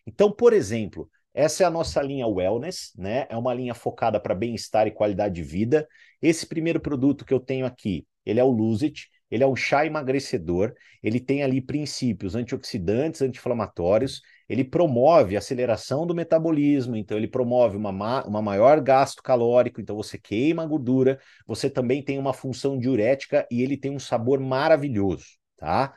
Então, 0.06 0.32
por 0.32 0.54
exemplo, 0.54 1.10
essa 1.34 1.64
é 1.64 1.66
a 1.66 1.70
nossa 1.70 2.02
linha 2.02 2.28
Wellness, 2.28 2.92
né? 2.98 3.26
É 3.30 3.38
uma 3.38 3.54
linha 3.54 3.74
focada 3.74 4.20
para 4.20 4.36
bem-estar 4.36 4.88
e 4.88 4.92
qualidade 4.92 5.36
de 5.36 5.44
vida. 5.44 5.88
Esse 6.22 6.46
primeiro 6.46 6.80
produto 6.80 7.24
que 7.24 7.34
eu 7.34 7.40
tenho 7.40 7.66
aqui, 7.66 8.06
ele 8.26 8.40
é 8.40 8.44
o 8.44 8.52
Lose 8.52 8.86
It, 8.86 9.08
ele 9.32 9.44
é 9.44 9.48
um 9.48 9.56
chá 9.56 9.86
emagrecedor, 9.86 10.74
ele 11.02 11.20
tem 11.20 11.42
ali 11.44 11.62
princípios 11.62 12.36
antioxidantes, 12.36 13.22
anti-inflamatórios, 13.22 14.22
ele 14.50 14.64
promove 14.64 15.36
a 15.36 15.40
aceleração 15.40 16.06
do 16.06 16.14
metabolismo, 16.14 16.96
então 16.96 17.18
ele 17.18 17.28
promove 17.28 17.78
uma, 17.78 17.92
ma 17.92 18.24
uma 18.26 18.42
maior 18.42 18.82
gasto 18.82 19.24
calórico, 19.24 19.80
então 19.80 19.96
você 19.96 20.18
queima 20.18 20.64
a 20.64 20.66
gordura, 20.66 21.20
você 21.48 21.70
também 21.70 22.04
tem 22.04 22.20
uma 22.20 22.34
função 22.34 22.78
diurética 22.78 23.48
e 23.50 23.62
ele 23.62 23.78
tem 23.78 23.92
um 23.92 24.00
sabor 24.00 24.40
maravilhoso, 24.40 25.26
tá? 25.58 25.94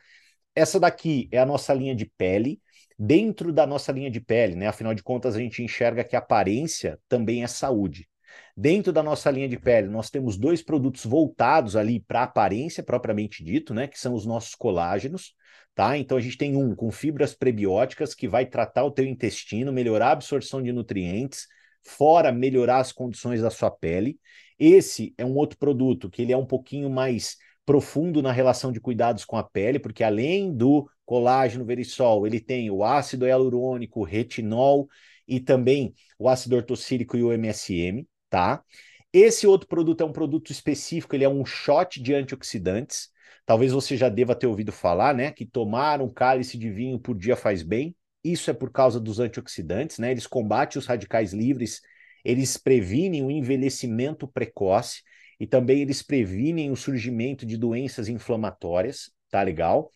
Essa 0.55 0.79
daqui 0.81 1.29
é 1.33 1.39
a 1.39 1.47
nossa 1.47 1.75
linha 1.75 1.95
de 1.95 2.07
pele, 2.07 2.61
dentro 2.99 3.53
da 3.53 3.67
nossa 3.67 3.93
linha 3.93 4.11
de 4.11 4.21
pele, 4.21 4.55
né? 4.55 4.69
Afinal 4.69 4.95
de 4.95 5.03
contas, 5.03 5.35
a 5.35 5.39
gente 5.39 5.63
enxerga 5.63 6.05
que 6.05 6.17
aparência 6.17 6.99
também 7.09 7.43
é 7.43 7.47
saúde. 7.47 8.09
Dentro 8.57 8.93
da 8.93 9.03
nossa 9.03 9.31
linha 9.31 9.49
de 9.49 9.59
pele, 9.59 9.89
nós 9.89 10.11
temos 10.11 10.37
dois 10.37 10.63
produtos 10.63 11.05
voltados 11.05 11.75
ali 11.75 12.01
para 12.01 12.23
aparência 12.23 12.83
propriamente 12.83 13.43
dito, 13.43 13.75
né? 13.75 13.89
Que 13.89 13.99
são 13.99 14.15
os 14.15 14.25
nossos 14.25 14.55
colágenos 14.55 15.35
tá? 15.75 15.99
Então 15.99 16.17
a 16.17 16.21
gente 16.21 16.39
tem 16.39 16.57
um 16.57 16.75
com 16.75 16.91
fibras 16.91 17.35
prebióticas 17.35 18.15
que 18.15 18.29
vai 18.29 18.47
tratar 18.47 18.85
o 18.85 18.91
teu 18.91 19.05
intestino, 19.05 19.73
melhorar 19.73 20.09
a 20.09 20.13
absorção 20.13 20.63
de 20.63 20.73
nutrientes, 20.73 21.47
fora 21.83 22.33
melhorar 22.33 22.79
as 22.79 22.93
condições 22.93 23.43
da 23.43 23.51
sua 23.51 23.71
pele. 23.71 24.19
Esse 24.59 25.13
é 25.19 25.25
um 25.25 25.35
outro 25.35 25.59
produto 25.59 26.09
que 26.09 26.23
ele 26.23 26.33
é 26.33 26.37
um 26.37 26.47
pouquinho 26.47 26.89
mais 26.89 27.37
profundo 27.67 28.23
na 28.23 28.31
relação 28.31 28.71
de 28.71 28.81
cuidados 28.81 29.25
com 29.25 29.37
a 29.37 29.43
pele, 29.43 29.79
porque 29.79 30.05
além 30.05 30.55
do 30.55 30.89
colágeno 31.05 31.65
verisol, 31.65 32.27
ele 32.27 32.41
tem 32.41 32.71
o 32.71 32.85
ácido 32.85 33.27
hialurônico, 33.27 34.03
retinol 34.05 34.89
e 35.27 35.41
também 35.41 35.95
o 36.19 36.29
ácido 36.29 36.57
ortosílico 36.57 37.17
e 37.17 37.23
o 37.23 37.33
MSM, 37.33 38.07
tá? 38.35 38.65
Esse 39.13 39.47
outro 39.47 39.69
produto 39.69 40.01
é 40.01 40.05
um 40.05 40.13
produto 40.13 40.51
específico, 40.51 41.15
ele 41.15 41.23
é 41.23 41.29
um 41.29 41.45
shot 41.47 42.03
de 42.03 42.13
antioxidantes. 42.13 43.11
Talvez 43.47 43.71
você 43.71 43.97
já 43.97 44.09
deva 44.09 44.35
ter 44.35 44.49
ouvido 44.49 44.73
falar, 44.73 45.15
né, 45.15 45.31
que 45.31 45.47
tomar 45.47 46.03
um 46.03 46.13
cálice 46.13 46.59
de 46.59 46.69
vinho 46.69 46.99
por 46.99 47.17
dia 47.17 47.37
faz 47.37 47.63
bem. 47.63 47.95
Isso 48.25 48.51
é 48.51 48.53
por 48.53 48.73
causa 48.73 48.99
dos 48.99 49.21
antioxidantes, 49.21 49.99
né? 49.99 50.11
Eles 50.11 50.27
combatem 50.27 50.81
os 50.81 50.87
radicais 50.87 51.33
livres, 51.33 51.81
eles 52.25 52.57
previnem 52.57 53.23
o 53.23 53.31
envelhecimento 53.31 54.27
precoce 54.27 55.03
e 55.39 55.47
também 55.47 55.83
eles 55.83 56.03
previnem 56.03 56.73
o 56.73 56.77
surgimento 56.77 57.47
de 57.47 57.57
doenças 57.57 58.09
inflamatórias, 58.09 59.13
tá 59.31 59.43
legal? 59.43 59.93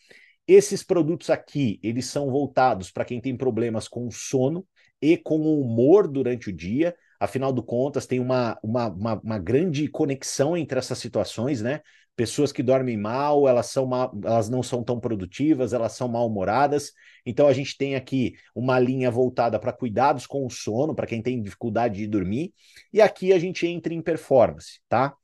Esses 0.46 0.84
produtos 0.84 1.28
aqui, 1.28 1.80
eles 1.82 2.06
são 2.06 2.30
voltados 2.30 2.88
para 2.88 3.04
quem 3.04 3.20
tem 3.20 3.36
problemas 3.36 3.88
com 3.88 4.08
sono 4.12 4.64
e 5.02 5.16
com 5.16 5.40
o 5.40 5.60
humor 5.60 6.06
durante 6.06 6.50
o 6.50 6.52
dia. 6.52 6.94
Afinal 7.20 7.52
de 7.52 7.62
contas, 7.62 8.06
tem 8.06 8.20
uma, 8.20 8.58
uma, 8.62 8.88
uma, 8.88 9.14
uma 9.20 9.38
grande 9.38 9.88
conexão 9.88 10.56
entre 10.56 10.78
essas 10.78 10.98
situações, 10.98 11.60
né? 11.60 11.80
pessoas 12.18 12.50
que 12.50 12.64
dormem 12.64 12.96
mal, 12.96 13.46
elas 13.46 13.66
são 13.66 13.86
mal, 13.86 14.12
elas 14.24 14.48
não 14.48 14.60
são 14.60 14.82
tão 14.82 14.98
produtivas, 14.98 15.72
elas 15.72 15.92
são 15.92 16.08
mal-humoradas. 16.08 16.92
Então 17.24 17.46
a 17.46 17.52
gente 17.52 17.78
tem 17.78 17.94
aqui 17.94 18.34
uma 18.52 18.76
linha 18.80 19.08
voltada 19.08 19.56
para 19.56 19.72
cuidados 19.72 20.26
com 20.26 20.44
o 20.44 20.50
sono, 20.50 20.96
para 20.96 21.06
quem 21.06 21.22
tem 21.22 21.40
dificuldade 21.40 21.94
de 21.98 22.08
dormir, 22.08 22.52
e 22.92 23.00
aqui 23.00 23.32
a 23.32 23.38
gente 23.38 23.64
entra 23.68 23.94
em 23.94 24.02
performance, 24.02 24.80
tá? 24.88 25.14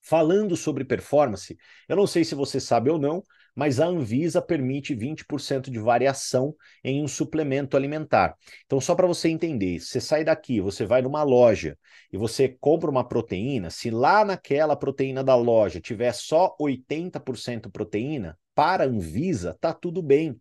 Falando 0.00 0.56
sobre 0.56 0.82
performance, 0.82 1.58
eu 1.86 1.96
não 1.96 2.06
sei 2.06 2.24
se 2.24 2.34
você 2.34 2.58
sabe 2.58 2.88
ou 2.88 2.98
não, 2.98 3.22
mas 3.54 3.78
a 3.78 3.86
Anvisa 3.86 4.42
permite 4.42 4.94
20% 4.94 5.70
de 5.70 5.78
variação 5.78 6.54
em 6.82 7.02
um 7.02 7.08
suplemento 7.08 7.76
alimentar. 7.76 8.36
Então, 8.66 8.80
só 8.80 8.94
para 8.94 9.06
você 9.06 9.28
entender, 9.28 9.78
você 9.78 10.00
sai 10.00 10.24
daqui, 10.24 10.60
você 10.60 10.84
vai 10.84 11.02
numa 11.02 11.22
loja 11.22 11.78
e 12.12 12.16
você 12.16 12.48
compra 12.60 12.90
uma 12.90 13.06
proteína, 13.06 13.70
se 13.70 13.90
lá 13.90 14.24
naquela 14.24 14.74
proteína 14.74 15.22
da 15.22 15.36
loja 15.36 15.80
tiver 15.80 16.12
só 16.12 16.54
80% 16.58 17.70
proteína, 17.70 18.38
para 18.54 18.84
a 18.84 18.86
Anvisa 18.86 19.56
tá 19.60 19.72
tudo 19.72 20.02
bem. 20.02 20.40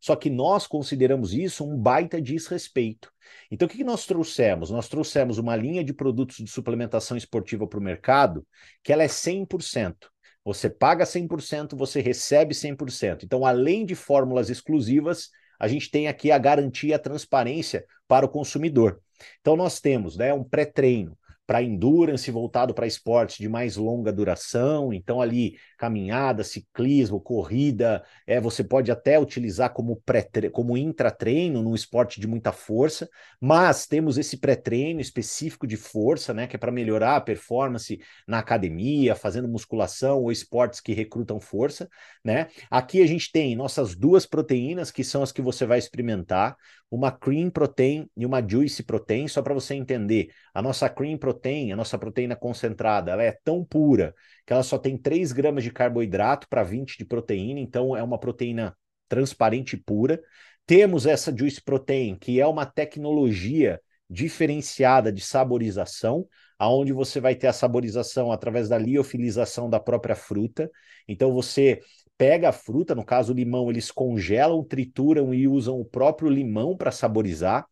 Só 0.00 0.14
que 0.14 0.30
nós 0.30 0.66
consideramos 0.66 1.34
isso 1.34 1.68
um 1.68 1.76
baita 1.76 2.22
desrespeito. 2.22 3.12
Então, 3.50 3.66
o 3.66 3.70
que 3.70 3.82
nós 3.82 4.06
trouxemos? 4.06 4.70
Nós 4.70 4.88
trouxemos 4.88 5.38
uma 5.38 5.56
linha 5.56 5.82
de 5.82 5.92
produtos 5.92 6.36
de 6.36 6.48
suplementação 6.48 7.16
esportiva 7.16 7.66
para 7.66 7.78
o 7.78 7.82
mercado 7.82 8.46
que 8.82 8.92
ela 8.92 9.02
é 9.02 9.08
100%. 9.08 10.08
Você 10.48 10.70
paga 10.70 11.04
100%, 11.04 11.76
você 11.76 12.00
recebe 12.00 12.54
100%. 12.54 13.22
Então, 13.22 13.44
além 13.44 13.84
de 13.84 13.94
fórmulas 13.94 14.48
exclusivas, 14.48 15.28
a 15.60 15.68
gente 15.68 15.90
tem 15.90 16.08
aqui 16.08 16.30
a 16.30 16.38
garantia, 16.38 16.96
a 16.96 16.98
transparência 16.98 17.84
para 18.08 18.24
o 18.24 18.28
consumidor. 18.30 18.98
Então, 19.42 19.56
nós 19.56 19.78
temos 19.78 20.16
né, 20.16 20.32
um 20.32 20.42
pré-treino, 20.42 21.18
para 21.48 21.62
endurance 21.62 22.30
voltado 22.30 22.74
para 22.74 22.86
esportes 22.86 23.38
de 23.38 23.48
mais 23.48 23.74
longa 23.78 24.12
duração, 24.12 24.92
então 24.92 25.18
ali 25.18 25.56
caminhada, 25.78 26.44
ciclismo, 26.44 27.18
corrida, 27.18 28.04
é 28.26 28.38
você 28.38 28.62
pode 28.62 28.92
até 28.92 29.18
utilizar 29.18 29.72
como 29.72 29.96
pré 30.04 30.28
como 30.52 30.76
intratreino 30.76 31.62
num 31.62 31.74
esporte 31.74 32.20
de 32.20 32.26
muita 32.26 32.52
força, 32.52 33.08
mas 33.40 33.86
temos 33.86 34.18
esse 34.18 34.36
pré-treino 34.36 35.00
específico 35.00 35.66
de 35.66 35.78
força, 35.78 36.34
né, 36.34 36.46
que 36.46 36.54
é 36.54 36.58
para 36.58 36.70
melhorar 36.70 37.16
a 37.16 37.20
performance 37.20 37.98
na 38.26 38.40
academia, 38.40 39.14
fazendo 39.14 39.48
musculação 39.48 40.20
ou 40.20 40.30
esportes 40.30 40.80
que 40.82 40.92
recrutam 40.92 41.40
força, 41.40 41.88
né? 42.22 42.48
Aqui 42.70 43.00
a 43.02 43.06
gente 43.06 43.32
tem 43.32 43.56
nossas 43.56 43.94
duas 43.94 44.26
proteínas 44.26 44.90
que 44.90 45.02
são 45.02 45.22
as 45.22 45.32
que 45.32 45.40
você 45.40 45.64
vai 45.64 45.78
experimentar, 45.78 46.56
uma 46.90 47.12
cream 47.12 47.50
protein 47.50 48.08
e 48.16 48.24
uma 48.24 48.46
juice 48.46 48.82
protein, 48.82 49.28
só 49.28 49.42
para 49.42 49.54
você 49.54 49.74
entender. 49.74 50.30
A 50.54 50.62
nossa 50.62 50.88
cream 50.88 51.18
protein, 51.18 51.37
a 51.72 51.76
nossa 51.76 51.98
proteína 51.98 52.36
concentrada, 52.36 53.12
ela 53.12 53.22
é 53.22 53.32
tão 53.44 53.64
pura 53.64 54.14
que 54.46 54.52
ela 54.52 54.62
só 54.62 54.78
tem 54.78 54.96
3 54.96 55.32
gramas 55.32 55.64
de 55.64 55.70
carboidrato 55.70 56.48
para 56.48 56.62
20 56.62 56.96
de 56.98 57.04
proteína, 57.04 57.60
então 57.60 57.96
é 57.96 58.02
uma 58.02 58.18
proteína 58.18 58.76
transparente 59.08 59.74
e 59.74 59.76
pura. 59.76 60.20
Temos 60.66 61.06
essa 61.06 61.34
juice 61.34 61.62
protein, 61.62 62.16
que 62.16 62.40
é 62.40 62.46
uma 62.46 62.66
tecnologia 62.66 63.80
diferenciada 64.08 65.12
de 65.12 65.20
saborização, 65.20 66.26
aonde 66.58 66.92
você 66.92 67.20
vai 67.20 67.34
ter 67.34 67.46
a 67.46 67.52
saborização 67.52 68.32
através 68.32 68.68
da 68.68 68.78
liofilização 68.78 69.68
da 69.70 69.78
própria 69.78 70.16
fruta. 70.16 70.70
Então 71.06 71.32
você 71.32 71.80
pega 72.16 72.48
a 72.48 72.52
fruta, 72.52 72.94
no 72.94 73.04
caso 73.04 73.32
o 73.32 73.36
limão, 73.36 73.70
eles 73.70 73.90
congelam, 73.90 74.64
trituram 74.64 75.32
e 75.32 75.46
usam 75.46 75.78
o 75.78 75.84
próprio 75.84 76.28
limão 76.28 76.76
para 76.76 76.90
saborizar. 76.90 77.66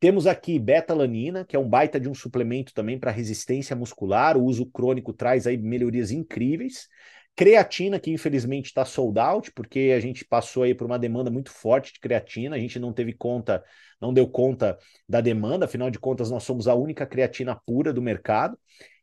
Temos 0.00 0.28
aqui 0.28 0.58
betalanina, 0.60 1.44
que 1.44 1.56
é 1.56 1.58
um 1.58 1.68
baita 1.68 1.98
de 1.98 2.08
um 2.08 2.14
suplemento 2.14 2.72
também 2.72 2.98
para 2.98 3.10
resistência 3.10 3.74
muscular, 3.74 4.36
o 4.36 4.44
uso 4.44 4.64
crônico 4.66 5.12
traz 5.12 5.44
aí 5.46 5.56
melhorias 5.56 6.12
incríveis. 6.12 6.88
Creatina, 7.34 7.98
que 7.98 8.10
infelizmente 8.10 8.66
está 8.66 8.84
sold 8.84 9.18
out, 9.18 9.50
porque 9.52 9.92
a 9.96 10.00
gente 10.00 10.24
passou 10.24 10.62
aí 10.62 10.74
por 10.74 10.86
uma 10.86 10.98
demanda 10.98 11.30
muito 11.30 11.50
forte 11.50 11.92
de 11.92 12.00
creatina, 12.00 12.54
a 12.54 12.58
gente 12.58 12.78
não 12.78 12.92
teve 12.92 13.12
conta, 13.12 13.64
não 14.00 14.12
deu 14.12 14.28
conta 14.28 14.78
da 15.08 15.20
demanda, 15.20 15.64
afinal 15.64 15.90
de 15.90 15.98
contas, 15.98 16.30
nós 16.30 16.44
somos 16.44 16.68
a 16.68 16.74
única 16.74 17.06
creatina 17.06 17.60
pura 17.66 17.92
do 17.92 18.02
mercado, 18.02 18.58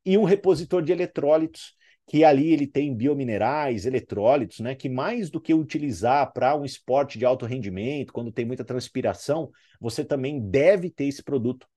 e 0.05 0.17
um 0.17 0.23
repositor 0.23 0.81
de 0.81 0.91
eletrólitos, 0.91 1.75
que 2.07 2.23
ali 2.23 2.51
ele 2.51 2.67
tem 2.67 2.95
biominerais, 2.95 3.85
eletrólitos, 3.85 4.59
né, 4.59 4.75
que 4.75 4.87
mais 4.87 5.29
do 5.29 5.41
que 5.41 5.53
utilizar 5.53 6.31
para 6.33 6.55
um 6.55 6.63
esporte 6.63 7.17
de 7.17 7.25
alto 7.25 7.45
rendimento, 7.45 8.13
quando 8.13 8.31
tem 8.31 8.45
muita 8.45 8.63
transpiração, 8.63 9.51
você 9.79 10.05
também 10.05 10.39
deve 10.39 10.89
ter 10.89 11.05
esse 11.05 11.23
produto 11.23 11.67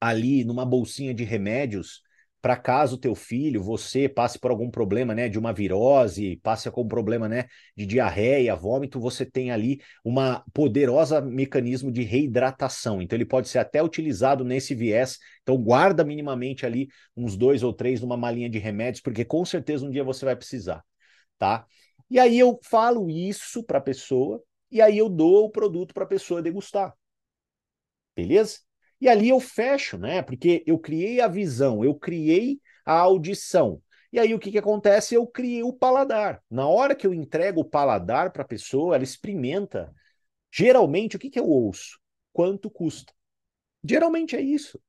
ali 0.00 0.44
numa 0.44 0.66
bolsinha 0.66 1.14
de 1.14 1.24
remédios 1.24 2.02
para 2.40 2.56
caso 2.56 2.96
teu 2.98 3.14
filho, 3.14 3.62
você 3.62 4.08
passe 4.08 4.38
por 4.38 4.50
algum 4.50 4.70
problema, 4.70 5.14
né, 5.14 5.28
de 5.28 5.38
uma 5.38 5.52
virose, 5.52 6.36
passe 6.42 6.70
com 6.70 6.86
problema, 6.86 7.28
né, 7.28 7.46
de 7.76 7.84
diarreia, 7.86 8.54
vômito, 8.54 9.00
você 9.00 9.26
tem 9.26 9.50
ali 9.50 9.80
uma 10.04 10.44
poderosa 10.52 11.20
mecanismo 11.20 11.90
de 11.90 12.02
reidratação. 12.02 13.02
Então 13.02 13.16
ele 13.16 13.24
pode 13.24 13.48
ser 13.48 13.58
até 13.58 13.82
utilizado 13.82 14.44
nesse 14.44 14.74
viés. 14.74 15.18
Então 15.42 15.56
guarda 15.56 16.04
minimamente 16.04 16.64
ali 16.64 16.88
uns 17.16 17.36
dois 17.36 17.62
ou 17.62 17.72
três 17.72 18.00
numa 18.00 18.16
malinha 18.16 18.48
de 18.48 18.58
remédios, 18.58 19.00
porque 19.02 19.24
com 19.24 19.44
certeza 19.44 19.84
um 19.84 19.90
dia 19.90 20.04
você 20.04 20.24
vai 20.24 20.36
precisar, 20.36 20.84
tá? 21.38 21.66
E 22.10 22.18
aí 22.18 22.38
eu 22.38 22.58
falo 22.62 23.10
isso 23.10 23.62
para 23.64 23.78
a 23.78 23.80
pessoa 23.80 24.42
e 24.70 24.80
aí 24.80 24.98
eu 24.98 25.08
dou 25.08 25.46
o 25.46 25.50
produto 25.50 25.92
para 25.94 26.04
a 26.04 26.06
pessoa 26.08 26.42
degustar. 26.42 26.94
Beleza? 28.16 28.65
E 29.00 29.08
ali 29.08 29.28
eu 29.28 29.40
fecho, 29.40 29.98
né? 29.98 30.22
Porque 30.22 30.62
eu 30.66 30.78
criei 30.78 31.20
a 31.20 31.28
visão, 31.28 31.84
eu 31.84 31.94
criei 31.94 32.60
a 32.84 32.98
audição. 32.98 33.82
E 34.12 34.18
aí 34.18 34.32
o 34.34 34.38
que, 34.38 34.50
que 34.50 34.58
acontece? 34.58 35.14
Eu 35.14 35.26
criei 35.26 35.62
o 35.62 35.72
paladar. 35.72 36.42
Na 36.50 36.66
hora 36.66 36.94
que 36.94 37.06
eu 37.06 37.12
entrego 37.12 37.60
o 37.60 37.64
paladar 37.64 38.32
para 38.32 38.42
a 38.42 38.46
pessoa, 38.46 38.94
ela 38.94 39.04
experimenta. 39.04 39.92
Geralmente, 40.52 41.16
o 41.16 41.18
que, 41.18 41.30
que 41.30 41.38
eu 41.38 41.48
ouço? 41.48 41.98
Quanto 42.32 42.70
custa? 42.70 43.12
Geralmente 43.84 44.36
é 44.36 44.40
isso, 44.40 44.80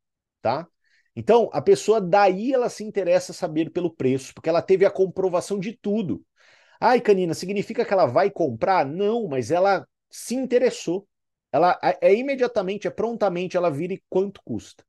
tá? 0.41 0.67
Então, 1.15 1.49
a 1.51 1.61
pessoa 1.61 1.99
daí 1.99 2.53
ela 2.53 2.69
se 2.69 2.83
interessa 2.83 3.33
saber 3.33 3.71
pelo 3.71 3.93
preço, 3.93 4.33
porque 4.33 4.49
ela 4.49 4.61
teve 4.61 4.85
a 4.85 4.91
comprovação 4.91 5.59
de 5.59 5.73
tudo. 5.73 6.23
Ai, 6.79 7.01
Canina, 7.01 7.33
significa 7.33 7.85
que 7.85 7.93
ela 7.93 8.05
vai 8.05 8.29
comprar? 8.29 8.85
Não, 8.85 9.27
mas 9.27 9.51
ela 9.51 9.87
se 10.09 10.35
interessou 10.35 11.07
ela 11.51 11.79
é, 12.01 12.13
imediatamente, 12.13 12.87
é 12.87 12.91
prontamente, 12.91 13.57
ela 13.57 13.69
vira 13.69 13.93
e 13.93 14.03
quanto 14.09 14.41
custa. 14.43 14.85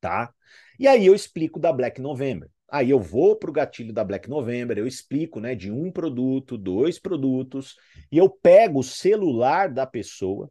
Tá? 0.00 0.32
E 0.78 0.86
aí 0.86 1.06
eu 1.06 1.14
explico 1.14 1.58
da 1.58 1.72
Black 1.72 2.00
November. 2.00 2.50
Aí 2.68 2.90
eu 2.90 3.00
vou 3.00 3.36
para 3.36 3.50
o 3.50 3.52
gatilho 3.52 3.92
da 3.92 4.04
Black 4.04 4.28
November, 4.28 4.76
eu 4.76 4.86
explico 4.86 5.40
né, 5.40 5.54
de 5.54 5.70
um 5.70 5.90
produto, 5.90 6.58
dois 6.58 6.98
produtos, 6.98 7.76
e 8.10 8.18
eu 8.18 8.28
pego 8.28 8.80
o 8.80 8.84
celular 8.84 9.72
da 9.72 9.86
pessoa 9.86 10.50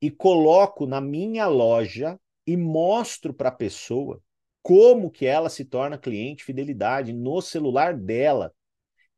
e 0.00 0.10
coloco 0.10 0.86
na 0.86 1.00
minha 1.00 1.46
loja 1.46 2.20
e 2.46 2.56
mostro 2.56 3.32
para 3.32 3.48
a 3.48 3.52
pessoa 3.52 4.20
como 4.62 5.10
que 5.10 5.26
ela 5.26 5.48
se 5.48 5.64
torna 5.64 5.98
cliente 5.98 6.44
fidelidade 6.44 7.12
no 7.12 7.40
celular 7.40 7.96
dela 7.96 8.52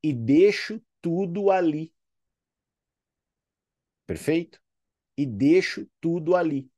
e 0.02 0.12
deixo 0.12 0.80
tudo 1.00 1.50
ali. 1.50 1.92
Perfeito? 4.06 4.60
E 5.16 5.26
deixo 5.26 5.86
tudo 6.00 6.36
ali. 6.36 6.70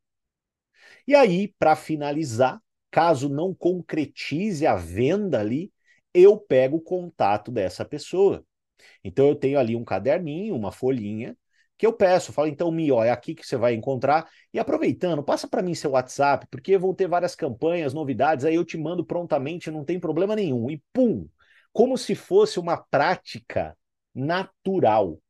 E 1.06 1.14
aí, 1.14 1.48
para 1.58 1.74
finalizar, 1.76 2.60
caso 2.90 3.28
não 3.28 3.54
concretize 3.54 4.66
a 4.66 4.76
venda 4.76 5.40
ali, 5.40 5.72
eu 6.12 6.38
pego 6.38 6.76
o 6.78 6.80
contato 6.80 7.50
dessa 7.50 7.84
pessoa. 7.84 8.44
Então 9.04 9.28
eu 9.28 9.36
tenho 9.36 9.58
ali 9.58 9.76
um 9.76 9.84
caderninho, 9.84 10.56
uma 10.56 10.72
folhinha, 10.72 11.36
que 11.78 11.86
eu 11.86 11.92
peço, 11.92 12.32
falo, 12.32 12.48
então, 12.48 12.70
Mi, 12.72 12.90
ó, 12.90 13.04
é 13.04 13.10
aqui 13.10 13.34
que 13.34 13.46
você 13.46 13.56
vai 13.56 13.74
encontrar. 13.74 14.28
E 14.52 14.58
aproveitando, 14.58 15.22
passa 15.22 15.48
para 15.48 15.62
mim 15.62 15.74
seu 15.74 15.92
WhatsApp, 15.92 16.46
porque 16.50 16.76
vão 16.78 16.94
ter 16.94 17.08
várias 17.08 17.36
campanhas, 17.36 17.94
novidades, 17.94 18.44
aí 18.44 18.56
eu 18.56 18.64
te 18.64 18.76
mando 18.76 19.04
prontamente, 19.04 19.70
não 19.70 19.84
tem 19.84 20.00
problema 20.00 20.34
nenhum. 20.36 20.70
E 20.70 20.82
pum! 20.92 21.28
Como 21.72 21.96
se 21.96 22.14
fosse 22.14 22.58
uma 22.58 22.76
prática 22.76 23.76
natural. 24.14 25.20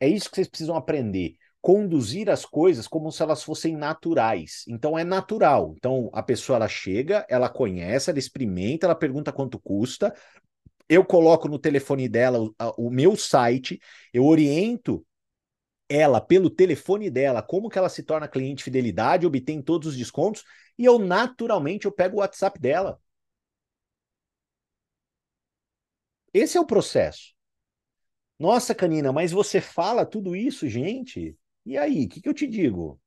É 0.00 0.08
isso 0.08 0.28
que 0.28 0.36
vocês 0.36 0.48
precisam 0.48 0.76
aprender. 0.76 1.36
Conduzir 1.60 2.30
as 2.30 2.44
coisas 2.44 2.86
como 2.86 3.10
se 3.10 3.22
elas 3.22 3.42
fossem 3.42 3.76
naturais. 3.76 4.64
Então 4.68 4.98
é 4.98 5.04
natural. 5.04 5.74
Então 5.76 6.10
a 6.12 6.22
pessoa 6.22 6.56
ela 6.56 6.68
chega, 6.68 7.26
ela 7.28 7.48
conhece, 7.48 8.10
ela 8.10 8.18
experimenta, 8.18 8.86
ela 8.86 8.94
pergunta 8.94 9.32
quanto 9.32 9.58
custa. 9.58 10.14
Eu 10.88 11.04
coloco 11.04 11.48
no 11.48 11.58
telefone 11.58 12.08
dela 12.08 12.38
o, 12.76 12.90
meu 12.90 13.16
site, 13.16 13.80
eu 14.12 14.24
oriento 14.24 15.04
ela 15.88 16.20
pelo 16.20 16.50
telefone 16.50 17.10
dela, 17.10 17.42
como 17.42 17.68
que 17.68 17.78
ela 17.78 17.88
se 17.88 18.02
torna 18.02 18.28
cliente 18.28 18.64
fidelidade, 18.64 19.26
obtém 19.26 19.62
todos 19.62 19.88
os 19.88 19.96
descontos, 19.96 20.44
e 20.78 20.84
eu 20.84 20.98
naturalmente 20.98 21.86
eu 21.86 21.92
pego 21.92 22.16
o 22.16 22.20
WhatsApp 22.20 22.58
dela. 22.60 23.00
Esse 26.32 26.56
é 26.56 26.60
o 26.60 26.66
processo. 26.66 27.35
Nossa, 28.38 28.74
Canina, 28.74 29.12
mas 29.12 29.30
você 29.32 29.60
fala 29.60 30.04
tudo 30.06 30.34
isso, 30.36 30.66
gente? 30.68 31.36
E 31.66 31.76
aí, 31.78 32.06
o 32.06 32.08
que, 32.08 32.20
que 32.22 32.28
eu 32.28 32.34
te 32.34 32.46
digo? 32.46 32.98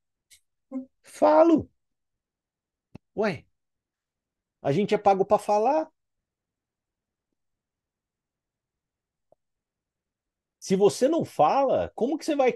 Falo. 1.04 1.70
Ué, 3.15 3.46
a 4.62 4.72
gente 4.72 4.94
é 4.96 4.98
pago 4.98 5.26
para 5.26 5.38
falar. 5.38 5.89
Se 10.60 10.76
você 10.76 11.08
não 11.10 11.26
fala, 11.26 11.92
como 11.96 12.18
que 12.18 12.24
você 12.26 12.36
vai 12.36 12.54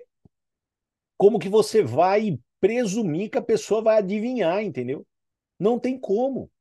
como 1.17 1.39
que 1.39 1.49
você 1.49 1.81
vai 1.83 2.39
presumir 2.59 3.29
que 3.29 3.37
a 3.37 3.41
pessoa 3.41 3.81
vai 3.81 3.97
adivinhar, 3.97 4.63
entendeu? 4.63 5.05
Não 5.59 5.79
tem 5.79 5.99
como. 5.99 6.51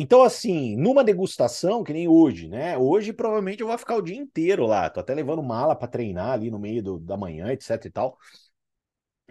Então, 0.00 0.22
assim, 0.22 0.76
numa 0.76 1.02
degustação, 1.02 1.82
que 1.82 1.92
nem 1.92 2.06
hoje, 2.06 2.48
né? 2.48 2.78
Hoje 2.78 3.12
provavelmente 3.12 3.62
eu 3.62 3.66
vou 3.66 3.76
ficar 3.76 3.96
o 3.96 4.02
dia 4.02 4.16
inteiro 4.16 4.64
lá. 4.64 4.88
Tô 4.88 5.00
até 5.00 5.12
levando 5.14 5.42
mala 5.42 5.74
para 5.74 5.88
treinar 5.88 6.30
ali 6.32 6.50
no 6.52 6.58
meio 6.58 6.80
do, 6.82 6.98
da 7.00 7.16
manhã, 7.16 7.50
etc 7.52 7.84
e 7.86 7.90
tal. 7.90 8.16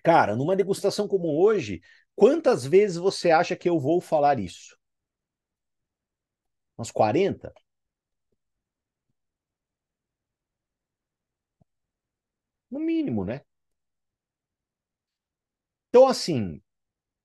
Cara, 0.03 0.35
numa 0.35 0.55
degustação 0.55 1.07
como 1.07 1.39
hoje, 1.39 1.81
quantas 2.15 2.65
vezes 2.65 2.97
você 2.97 3.29
acha 3.31 3.55
que 3.55 3.69
eu 3.69 3.79
vou 3.79 4.01
falar 4.01 4.39
isso? 4.39 4.75
Umas 6.77 6.91
40? 6.91 7.53
No 12.71 12.79
mínimo, 12.79 13.25
né? 13.25 13.41
Então, 15.89 16.07
assim, 16.07 16.61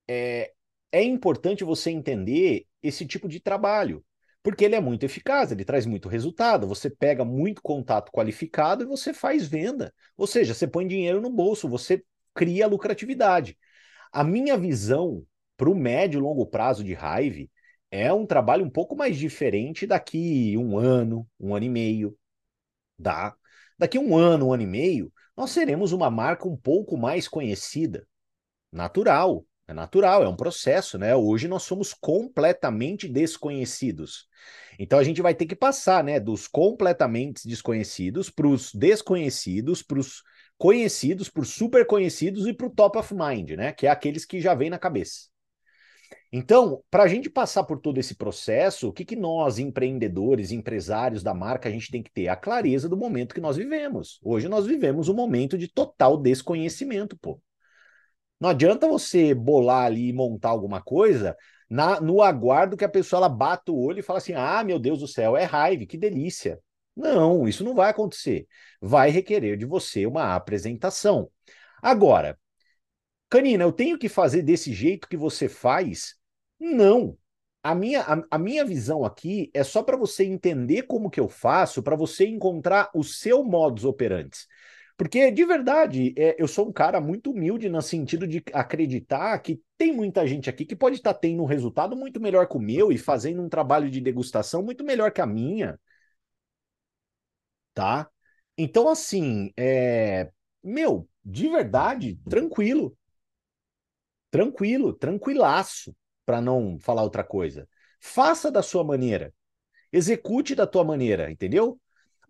é, 0.09 0.55
é 0.92 1.02
importante 1.02 1.64
você 1.64 1.90
entender 1.90 2.66
esse 2.83 3.07
tipo 3.07 3.28
de 3.28 3.40
trabalho, 3.40 4.05
porque 4.42 4.64
ele 4.64 4.74
é 4.74 4.81
muito 4.81 5.05
eficaz, 5.05 5.50
ele 5.50 5.64
traz 5.64 5.87
muito 5.87 6.09
resultado. 6.09 6.66
Você 6.66 6.90
pega 6.90 7.24
muito 7.24 7.62
contato 7.62 8.12
qualificado 8.12 8.85
e 8.85 8.87
você 8.87 9.14
faz 9.14 9.46
venda. 9.46 9.94
Ou 10.16 10.26
seja, 10.26 10.52
você 10.55 10.66
põe 10.66 10.87
dinheiro 10.87 11.20
no 11.20 11.31
bolso, 11.31 11.68
você 11.68 12.05
cria 12.35 12.66
lucratividade. 12.66 13.57
A 14.12 14.22
minha 14.22 14.59
visão 14.59 15.24
para 15.57 15.70
o 15.70 15.74
médio 15.74 16.18
e 16.18 16.22
longo 16.22 16.46
prazo 16.46 16.85
de 16.85 16.92
Hive 16.92 17.50
é 17.90 18.12
um 18.12 18.26
trabalho 18.26 18.64
um 18.64 18.70
pouco 18.70 18.96
mais 18.96 19.16
diferente 19.16 19.87
daqui 19.87 20.57
um 20.57 20.76
ano, 20.76 21.26
um 21.38 21.55
ano 21.55 21.66
e 21.66 21.68
meio. 21.68 22.18
Tá? 23.02 23.35
Daqui 23.78 23.98
um 23.98 24.16
ano, 24.16 24.48
um 24.48 24.52
ano 24.52 24.62
e 24.62 24.66
meio, 24.66 25.12
nós 25.37 25.50
seremos 25.50 25.92
uma 25.92 26.11
marca 26.11 26.48
um 26.48 26.57
pouco 26.57 26.96
mais 26.96 27.28
conhecida. 27.28 28.07
Natural, 28.72 29.44
é 29.72 29.74
natural, 29.74 30.22
é 30.22 30.28
um 30.28 30.37
processo, 30.37 30.96
né? 30.96 31.16
Hoje 31.16 31.48
nós 31.48 31.64
somos 31.64 31.92
completamente 31.92 33.08
desconhecidos. 33.08 34.28
Então 34.78 34.98
a 34.98 35.04
gente 35.04 35.20
vai 35.20 35.35
ter 35.35 35.46
que 35.46 35.56
passar, 35.56 36.04
né, 36.04 36.20
dos 36.20 36.46
completamente 36.46 37.46
desconhecidos 37.46 38.30
para 38.30 38.46
os 38.46 38.72
desconhecidos, 38.72 39.82
para 39.82 39.98
os 39.98 40.22
conhecidos, 40.56 41.28
para 41.28 41.42
os 41.42 41.50
super 41.50 41.87
conhecidos 41.87 42.46
e 42.46 42.52
para 42.52 42.66
o 42.66 42.70
top 42.70 42.98
of 42.98 43.14
mind, 43.14 43.50
né? 43.50 43.72
Que 43.72 43.87
é 43.87 43.90
aqueles 43.90 44.24
que 44.24 44.40
já 44.40 44.54
vêm 44.54 44.70
na 44.70 44.78
cabeça. 44.78 45.32
Então, 46.30 46.82
para 46.90 47.02
a 47.02 47.08
gente 47.08 47.28
passar 47.28 47.64
por 47.64 47.78
todo 47.78 47.98
esse 47.98 48.14
processo, 48.14 48.88
o 48.88 48.92
que, 48.92 49.04
que 49.04 49.16
nós, 49.16 49.58
empreendedores, 49.58 50.50
empresários 50.50 51.22
da 51.22 51.35
marca, 51.35 51.68
a 51.68 51.72
gente 51.72 51.90
tem 51.90 52.02
que 52.02 52.11
ter? 52.11 52.28
A 52.28 52.37
clareza 52.37 52.88
do 52.88 52.96
momento 52.96 53.35
que 53.35 53.40
nós 53.40 53.56
vivemos. 53.56 54.18
Hoje 54.22 54.48
nós 54.48 54.66
vivemos 54.66 55.08
um 55.08 55.14
momento 55.14 55.58
de 55.58 55.68
total 55.68 56.16
desconhecimento, 56.16 57.16
pô. 57.18 57.40
Não 58.42 58.48
adianta 58.48 58.88
você 58.88 59.33
bolar 59.33 59.85
ali 59.85 60.09
e 60.09 60.12
montar 60.12 60.48
alguma 60.48 60.83
coisa 60.83 61.37
na, 61.70 62.00
no 62.00 62.20
aguardo 62.20 62.76
que 62.76 62.85
a 62.85 62.88
pessoa 62.88 63.20
ela 63.20 63.28
bata 63.28 63.70
o 63.70 63.81
olho 63.81 64.00
e 64.00 64.02
fala 64.02 64.18
assim: 64.18 64.33
ah, 64.33 64.64
meu 64.64 64.81
Deus 64.81 64.98
do 64.98 65.07
céu, 65.07 65.37
é 65.37 65.44
raiva, 65.44 65.87
que 65.87 65.96
delícia. 65.96 66.59
Não, 66.96 67.46
isso 67.46 67.62
não 67.62 67.72
vai 67.72 67.90
acontecer. 67.90 68.48
Vai 68.81 69.11
requerer 69.11 69.57
de 69.57 69.64
você 69.64 70.07
uma 70.07 70.35
apresentação. 70.35 71.31
Agora, 71.81 72.37
Canina, 73.31 73.62
eu 73.62 73.70
tenho 73.70 73.96
que 73.96 74.09
fazer 74.09 74.42
desse 74.42 74.72
jeito 74.72 75.09
que 75.09 75.16
você 75.16 75.48
faz? 75.48 76.16
Não. 76.59 77.16
A 77.62 77.76
minha, 77.76 78.00
a, 78.02 78.24
a 78.28 78.38
minha 78.38 78.64
visão 78.64 79.05
aqui 79.05 79.52
é 79.55 79.62
só 79.62 79.85
para 79.85 79.96
você 79.96 80.24
entender 80.24 80.83
como 80.83 81.11
que 81.11 81.20
eu 81.20 81.28
faço, 81.28 81.81
para 81.81 81.94
você 81.94 82.26
encontrar 82.26 82.90
o 82.92 83.05
seu 83.05 83.44
modus 83.44 83.85
operandi. 83.85 84.37
Porque, 85.03 85.33
de 85.33 85.45
verdade, 85.45 86.15
é, 86.17 86.41
eu 86.41 86.47
sou 86.47 86.69
um 86.69 86.73
cara 86.73 87.01
muito 87.01 87.33
humilde 87.33 87.69
no 87.69 87.83
sentido 87.83 88.25
de 88.25 88.41
acreditar 88.53 89.37
que 89.41 89.61
tem 89.77 89.93
muita 89.93 90.25
gente 90.29 90.49
aqui 90.49 90.65
que 90.65 90.77
pode 90.77 90.95
estar 90.95 91.12
tá 91.12 91.19
tendo 91.19 91.43
um 91.43 91.47
resultado 91.47 91.97
muito 91.97 92.21
melhor 92.21 92.47
que 92.47 92.57
o 92.57 92.61
meu 92.61 92.93
e 92.93 92.97
fazendo 92.97 93.43
um 93.43 93.49
trabalho 93.49 93.91
de 93.91 94.01
degustação 94.01 94.62
muito 94.62 94.85
melhor 94.85 95.11
que 95.11 95.21
a 95.21 95.27
minha. 95.27 95.77
Tá? 97.75 98.09
Então, 98.57 98.88
assim, 98.88 99.51
é... 99.57 100.31
meu, 100.62 101.09
de 101.25 101.49
verdade, 101.49 102.17
tranquilo. 102.29 102.97
Tranquilo, 104.31 104.93
tranquilaço, 104.95 105.95
para 106.25 106.41
não 106.41 106.79
falar 106.79 107.03
outra 107.03 107.25
coisa. 107.25 107.69
Faça 108.01 108.51
da 108.53 108.62
sua 108.62 108.85
maneira. 108.85 109.35
Execute 109.93 110.55
da 110.55 110.69
tua 110.69 110.85
maneira, 110.85 111.33
entendeu? 111.33 111.81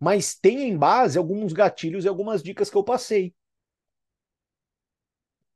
Mas 0.03 0.35
tem 0.35 0.69
em 0.69 0.77
base 0.77 1.17
alguns 1.17 1.53
gatilhos 1.53 2.03
e 2.03 2.09
algumas 2.09 2.43
dicas 2.43 2.69
que 2.69 2.75
eu 2.75 2.83
passei. 2.83 3.33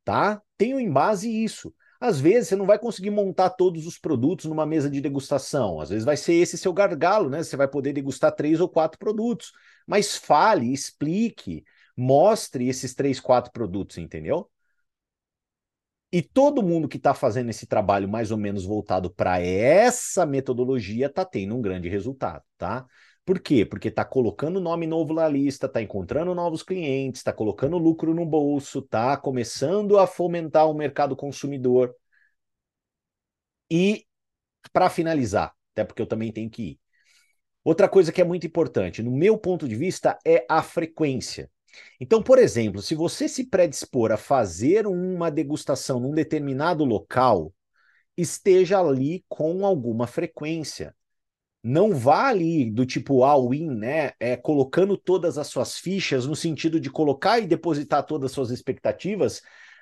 Tá? 0.06 0.42
Tenho 0.58 0.80
em 0.80 0.90
base 0.90 1.30
isso. 1.30 1.76
Às 2.00 2.18
vezes 2.22 2.48
você 2.48 2.56
não 2.56 2.66
vai 2.66 2.80
conseguir 2.80 3.10
montar 3.10 3.50
todos 3.50 3.86
os 3.86 3.98
produtos 4.00 4.46
numa 4.46 4.66
mesa 4.66 4.90
de 4.90 5.02
degustação. 5.02 5.82
Às 5.82 5.90
vezes 5.90 6.06
vai 6.06 6.16
ser 6.16 6.36
esse 6.36 6.58
seu 6.58 6.72
gargalo, 6.72 7.30
né? 7.30 7.44
Você 7.44 7.58
vai 7.58 7.68
poder 7.68 7.92
degustar 7.92 8.32
três 8.34 8.62
ou 8.62 8.70
quatro 8.70 8.98
produtos. 8.98 9.52
Mas 9.86 10.16
fale, 10.16 10.72
explique, 10.72 11.66
mostre 11.98 12.70
esses 12.70 12.96
três, 12.96 13.20
quatro 13.20 13.52
produtos, 13.52 13.98
entendeu? 13.98 14.50
E 16.10 16.22
todo 16.22 16.64
mundo 16.64 16.88
que 16.88 16.96
está 16.96 17.14
fazendo 17.14 17.50
esse 17.50 17.68
trabalho 17.68 18.08
mais 18.08 18.32
ou 18.32 18.38
menos 18.38 18.64
voltado 18.64 19.10
para 19.14 19.42
essa 19.42 20.26
metodologia 20.26 21.08
está 21.08 21.26
tendo 21.26 21.54
um 21.54 21.62
grande 21.62 21.90
resultado, 21.90 22.44
tá? 22.58 22.86
Por 23.28 23.42
quê? 23.42 23.66
Porque 23.66 23.90
está 23.90 24.06
colocando 24.06 24.62
nome 24.62 24.88
novo 24.88 25.14
na 25.14 25.28
lista, 25.28 25.66
está 25.66 25.82
encontrando 25.82 26.34
novos 26.34 26.64
clientes, 26.64 27.20
está 27.20 27.34
colocando 27.34 27.78
lucro 27.78 28.14
no 28.14 28.26
bolso, 28.26 28.80
está 28.80 29.18
começando 29.18 30.00
a 30.00 30.08
fomentar 30.08 30.70
o 30.70 30.74
mercado 30.74 31.14
consumidor. 31.14 31.94
E, 33.70 34.06
para 34.72 34.90
finalizar, 34.90 35.54
até 35.74 35.84
porque 35.84 36.02
eu 36.02 36.08
também 36.08 36.32
tenho 36.32 36.50
que 36.50 36.64
ir. 36.64 36.80
Outra 37.66 37.90
coisa 37.90 38.14
que 38.14 38.22
é 38.22 38.24
muito 38.24 38.48
importante, 38.48 39.04
no 39.04 39.12
meu 39.12 39.38
ponto 39.38 39.68
de 39.68 39.76
vista, 39.76 40.18
é 40.26 40.46
a 40.50 40.64
frequência. 40.64 41.52
Então, 42.00 42.24
por 42.24 42.40
exemplo, 42.40 42.82
se 42.82 42.96
você 42.96 43.28
se 43.28 43.50
predispor 43.50 44.14
a 44.14 44.18
fazer 44.18 44.88
uma 44.88 45.30
degustação 45.30 46.00
num 46.00 46.14
determinado 46.14 46.86
local, 46.86 47.54
esteja 48.16 48.80
ali 48.80 49.26
com 49.28 49.66
alguma 49.66 50.08
frequência 50.08 50.96
não 51.64 51.94
vá 51.94 52.28
ali 52.28 52.70
do 52.70 52.86
tipo 52.86 53.24
all-in, 53.24 53.70
né? 53.70 54.14
É, 54.20 54.38
colocando 54.38 54.98
todas 54.98 55.38
as 55.38 55.48
suas 55.48 55.78
fichas 55.78 56.26
no 56.26 56.36
sentido 56.36 56.80
de 56.80 56.90
colocar 56.90 57.40
e 57.40 57.48
depositar 57.48 58.06
todas 58.06 58.32
as 58.32 58.36
suas 58.36 58.52
expectativas, 58.52 59.42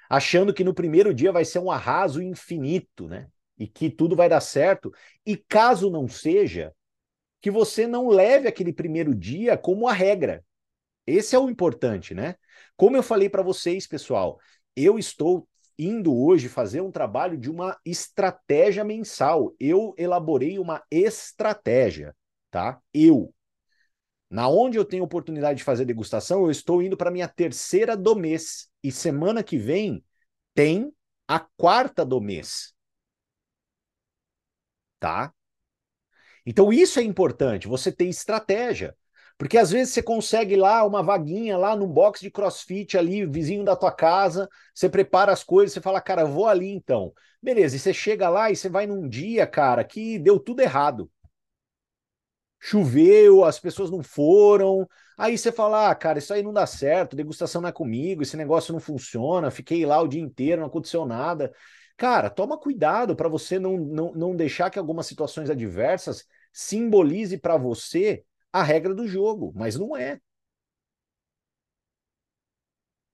achando 0.10 0.54
que 0.54 0.64
no 0.64 0.74
primeiro 0.74 1.14
dia 1.14 1.32
vai 1.32 1.46
ser 1.46 1.60
um 1.60 1.72
arraso 1.72 2.22
infinito, 2.22 3.08
né? 3.08 3.28
E 3.58 3.68
que 3.68 3.90
tudo 3.90 4.16
vai 4.16 4.28
dar 4.30 4.42
certo. 4.42 4.92
E 5.26 5.38
caso 5.38 5.90
não 5.90 6.08
seja, 6.08 6.74
que 7.42 7.52
você 7.52 7.86
não 7.86 8.08
leve 8.08 8.48
aquele 8.48 8.74
primeiro 8.74 9.14
dia 9.14 9.56
como 9.58 9.88
a 9.88 9.94
regra. 9.94 10.44
Esse 11.06 11.36
é 11.36 11.40
o 11.40 11.50
importante, 11.50 12.16
né? 12.16 12.36
Como 12.76 12.98
eu 12.98 13.04
falei 13.04 13.30
para 13.30 13.44
vocês, 13.44 13.86
pessoal, 13.86 14.40
eu 14.76 14.98
estou 14.98 15.48
indo 15.78 16.16
hoje 16.16 16.50
fazer 16.50 16.82
um 16.82 16.92
trabalho 16.92 17.38
de 17.38 17.50
uma 17.50 17.78
estratégia 17.86 18.84
mensal. 18.84 19.54
Eu 19.60 19.94
elaborei 19.98 20.60
uma 20.60 20.84
estratégia, 20.90 22.16
tá? 22.50 22.80
Eu. 22.94 23.34
Na 24.30 24.50
onde 24.50 24.78
eu 24.78 24.86
tenho 24.86 25.04
oportunidade 25.04 25.60
de 25.60 25.64
fazer 25.64 25.86
degustação, 25.86 26.44
eu 26.44 26.52
estou 26.52 26.82
indo 26.82 26.98
para 26.98 27.12
minha 27.12 27.28
terceira 27.28 27.96
do 27.96 28.16
mês. 28.16 28.70
E 28.84 28.92
semana 28.92 29.44
que 29.44 29.58
vem 29.58 30.04
tem 30.54 30.92
a 31.28 31.40
quarta 31.40 32.06
do 32.06 32.20
mês. 32.22 32.74
Tá? 35.00 35.34
Então 36.46 36.72
isso 36.72 37.00
é 37.00 37.04
importante, 37.04 37.68
você 37.68 37.92
ter 37.92 38.06
estratégia. 38.06 38.96
Porque 39.38 39.58
às 39.58 39.72
vezes 39.72 39.94
você 39.94 40.02
consegue 40.02 40.56
lá 40.56 40.86
uma 40.86 41.04
vaguinha 41.04 41.58
lá 41.58 41.76
num 41.76 41.88
box 41.88 42.22
de 42.22 42.32
crossfit 42.32 42.98
ali, 42.98 43.26
vizinho 43.26 43.66
da 43.66 43.76
tua 43.76 43.92
casa, 43.92 44.48
você 44.74 44.88
prepara 44.90 45.32
as 45.32 45.44
coisas, 45.44 45.74
você 45.74 45.82
fala, 45.82 46.00
cara, 46.00 46.24
vou 46.26 46.48
ali 46.48 46.70
então. 46.70 47.14
Beleza, 47.42 47.76
e 47.76 47.80
você 47.80 47.94
chega 47.94 48.30
lá 48.30 48.50
e 48.50 48.56
você 48.56 48.70
vai 48.70 48.88
num 48.88 49.08
dia, 49.08 49.46
cara, 49.46 49.84
que 49.84 50.18
deu 50.20 50.40
tudo 50.40 50.62
errado. 50.62 51.12
Choveu, 52.60 53.44
as 53.44 53.60
pessoas 53.60 53.92
não 53.92 54.02
foram. 54.02 54.88
Aí 55.18 55.38
você 55.38 55.52
fala, 55.52 55.90
ah, 55.92 55.96
cara, 55.96 56.18
isso 56.20 56.34
aí 56.34 56.42
não 56.42 56.52
dá 56.54 56.66
certo, 56.66 57.16
degustação 57.16 57.62
não 57.62 57.70
é 57.70 57.72
comigo, 57.72 58.24
esse 58.24 58.36
negócio 58.36 58.74
não 58.74 58.80
funciona, 58.80 59.52
fiquei 59.52 59.86
lá 59.86 60.02
o 60.02 60.08
dia 60.08 60.22
inteiro, 60.22 60.62
não 60.62 60.68
aconteceu 60.68 61.06
nada. 61.06 61.54
Cara, 61.98 62.30
toma 62.30 62.58
cuidado 62.58 63.16
para 63.16 63.30
você 63.30 63.60
não, 63.60 63.78
não, 63.78 64.14
não 64.14 64.36
deixar 64.36 64.70
que 64.70 64.80
algumas 64.80 65.06
situações 65.08 65.50
adversas 65.50 66.26
simbolize 66.52 67.38
para 67.38 67.58
você 67.58 68.24
a 68.56 68.64
regra 68.64 68.96
do 68.96 69.06
jogo, 69.08 69.52
mas 69.56 69.76
não 69.76 69.98
é. 69.98 70.22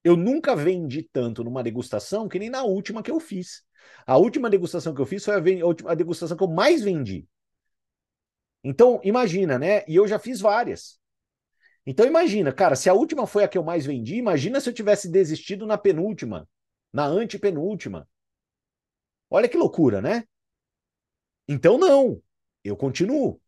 Eu 0.04 0.16
nunca 0.16 0.56
vendi 0.56 1.04
tanto 1.04 1.44
numa 1.44 1.64
degustação 1.64 2.28
que 2.28 2.40
nem 2.40 2.50
na 2.50 2.64
última 2.64 3.02
que 3.04 3.10
eu 3.12 3.20
fiz. 3.20 3.64
A 4.06 4.18
última 4.18 4.50
degustação 4.50 4.94
que 4.94 5.02
eu 5.02 5.06
fiz 5.06 5.26
foi 5.26 5.34
a, 5.36 5.92
a 5.92 5.96
degustação 5.96 6.38
que 6.38 6.44
eu 6.44 6.48
mais 6.48 6.82
vendi. 6.84 7.28
Então, 8.64 9.02
imagina, 9.04 9.58
né? 9.58 9.84
E 9.88 9.96
eu 9.96 10.08
já 10.08 10.20
fiz 10.20 10.40
várias. 10.40 11.00
Então, 11.86 12.06
imagina, 12.06 12.54
cara, 12.54 12.76
se 12.76 12.90
a 12.90 12.94
última 12.94 13.26
foi 13.26 13.44
a 13.44 13.48
que 13.48 13.58
eu 13.58 13.64
mais 13.64 13.86
vendi, 13.86 14.16
imagina 14.16 14.62
se 14.62 14.70
eu 14.70 14.74
tivesse 14.74 15.10
desistido 15.10 15.66
na 15.66 15.78
penúltima, 15.78 16.48
na 16.94 17.06
antepenúltima. 17.06 18.08
Olha 19.30 19.50
que 19.50 19.58
loucura, 19.58 20.02
né? 20.02 20.26
Então, 21.48 21.78
não. 21.78 22.22
Eu 22.64 22.76
continuo. 22.78 23.40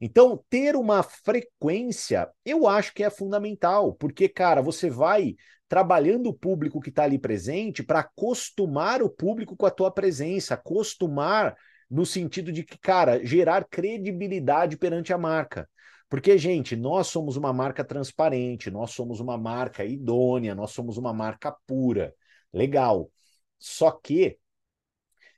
Então, 0.00 0.44
ter 0.50 0.76
uma 0.76 1.02
frequência, 1.02 2.28
eu 2.44 2.66
acho 2.66 2.92
que 2.92 3.02
é 3.02 3.10
fundamental, 3.10 3.94
porque, 3.94 4.28
cara, 4.28 4.60
você 4.60 4.90
vai 4.90 5.34
trabalhando 5.68 6.28
o 6.28 6.34
público 6.34 6.80
que 6.80 6.90
está 6.90 7.04
ali 7.04 7.18
presente 7.18 7.82
para 7.82 8.00
acostumar 8.00 9.02
o 9.02 9.10
público 9.10 9.56
com 9.56 9.66
a 9.66 9.70
tua 9.70 9.90
presença, 9.90 10.54
acostumar 10.54 11.56
no 11.90 12.04
sentido 12.04 12.52
de 12.52 12.62
que, 12.62 12.78
cara, 12.78 13.24
gerar 13.24 13.64
credibilidade 13.64 14.76
perante 14.76 15.12
a 15.12 15.18
marca. 15.18 15.68
Porque, 16.08 16.36
gente, 16.38 16.76
nós 16.76 17.08
somos 17.08 17.36
uma 17.36 17.52
marca 17.52 17.84
transparente, 17.84 18.70
nós 18.70 18.90
somos 18.90 19.20
uma 19.20 19.38
marca 19.38 19.84
idônea, 19.84 20.54
nós 20.54 20.70
somos 20.70 20.96
uma 20.96 21.12
marca 21.12 21.56
pura. 21.66 22.14
Legal. 22.52 23.10
Só 23.58 23.90
que, 23.90 24.38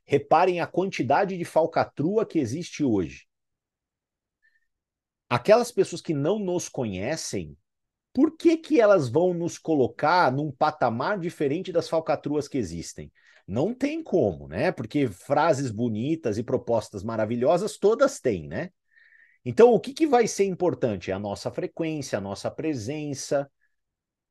reparem 0.06 0.60
a 0.60 0.66
quantidade 0.66 1.36
de 1.36 1.44
falcatrua 1.44 2.24
que 2.24 2.38
existe 2.38 2.84
hoje. 2.84 3.25
Aquelas 5.28 5.72
pessoas 5.72 6.00
que 6.00 6.14
não 6.14 6.38
nos 6.38 6.68
conhecem, 6.68 7.56
por 8.12 8.36
que, 8.36 8.56
que 8.56 8.80
elas 8.80 9.08
vão 9.08 9.34
nos 9.34 9.58
colocar 9.58 10.32
num 10.32 10.50
patamar 10.50 11.18
diferente 11.18 11.72
das 11.72 11.88
falcatruas 11.88 12.48
que 12.48 12.56
existem? 12.56 13.12
Não 13.46 13.74
tem 13.74 14.02
como, 14.02 14.48
né? 14.48 14.72
Porque 14.72 15.06
frases 15.06 15.70
bonitas 15.70 16.38
e 16.38 16.42
propostas 16.42 17.02
maravilhosas 17.02 17.76
todas 17.76 18.20
têm, 18.20 18.48
né? 18.48 18.70
Então, 19.44 19.72
o 19.72 19.78
que, 19.78 19.92
que 19.92 20.06
vai 20.06 20.26
ser 20.26 20.44
importante? 20.44 21.12
A 21.12 21.18
nossa 21.18 21.50
frequência, 21.50 22.18
a 22.18 22.20
nossa 22.20 22.50
presença, 22.50 23.50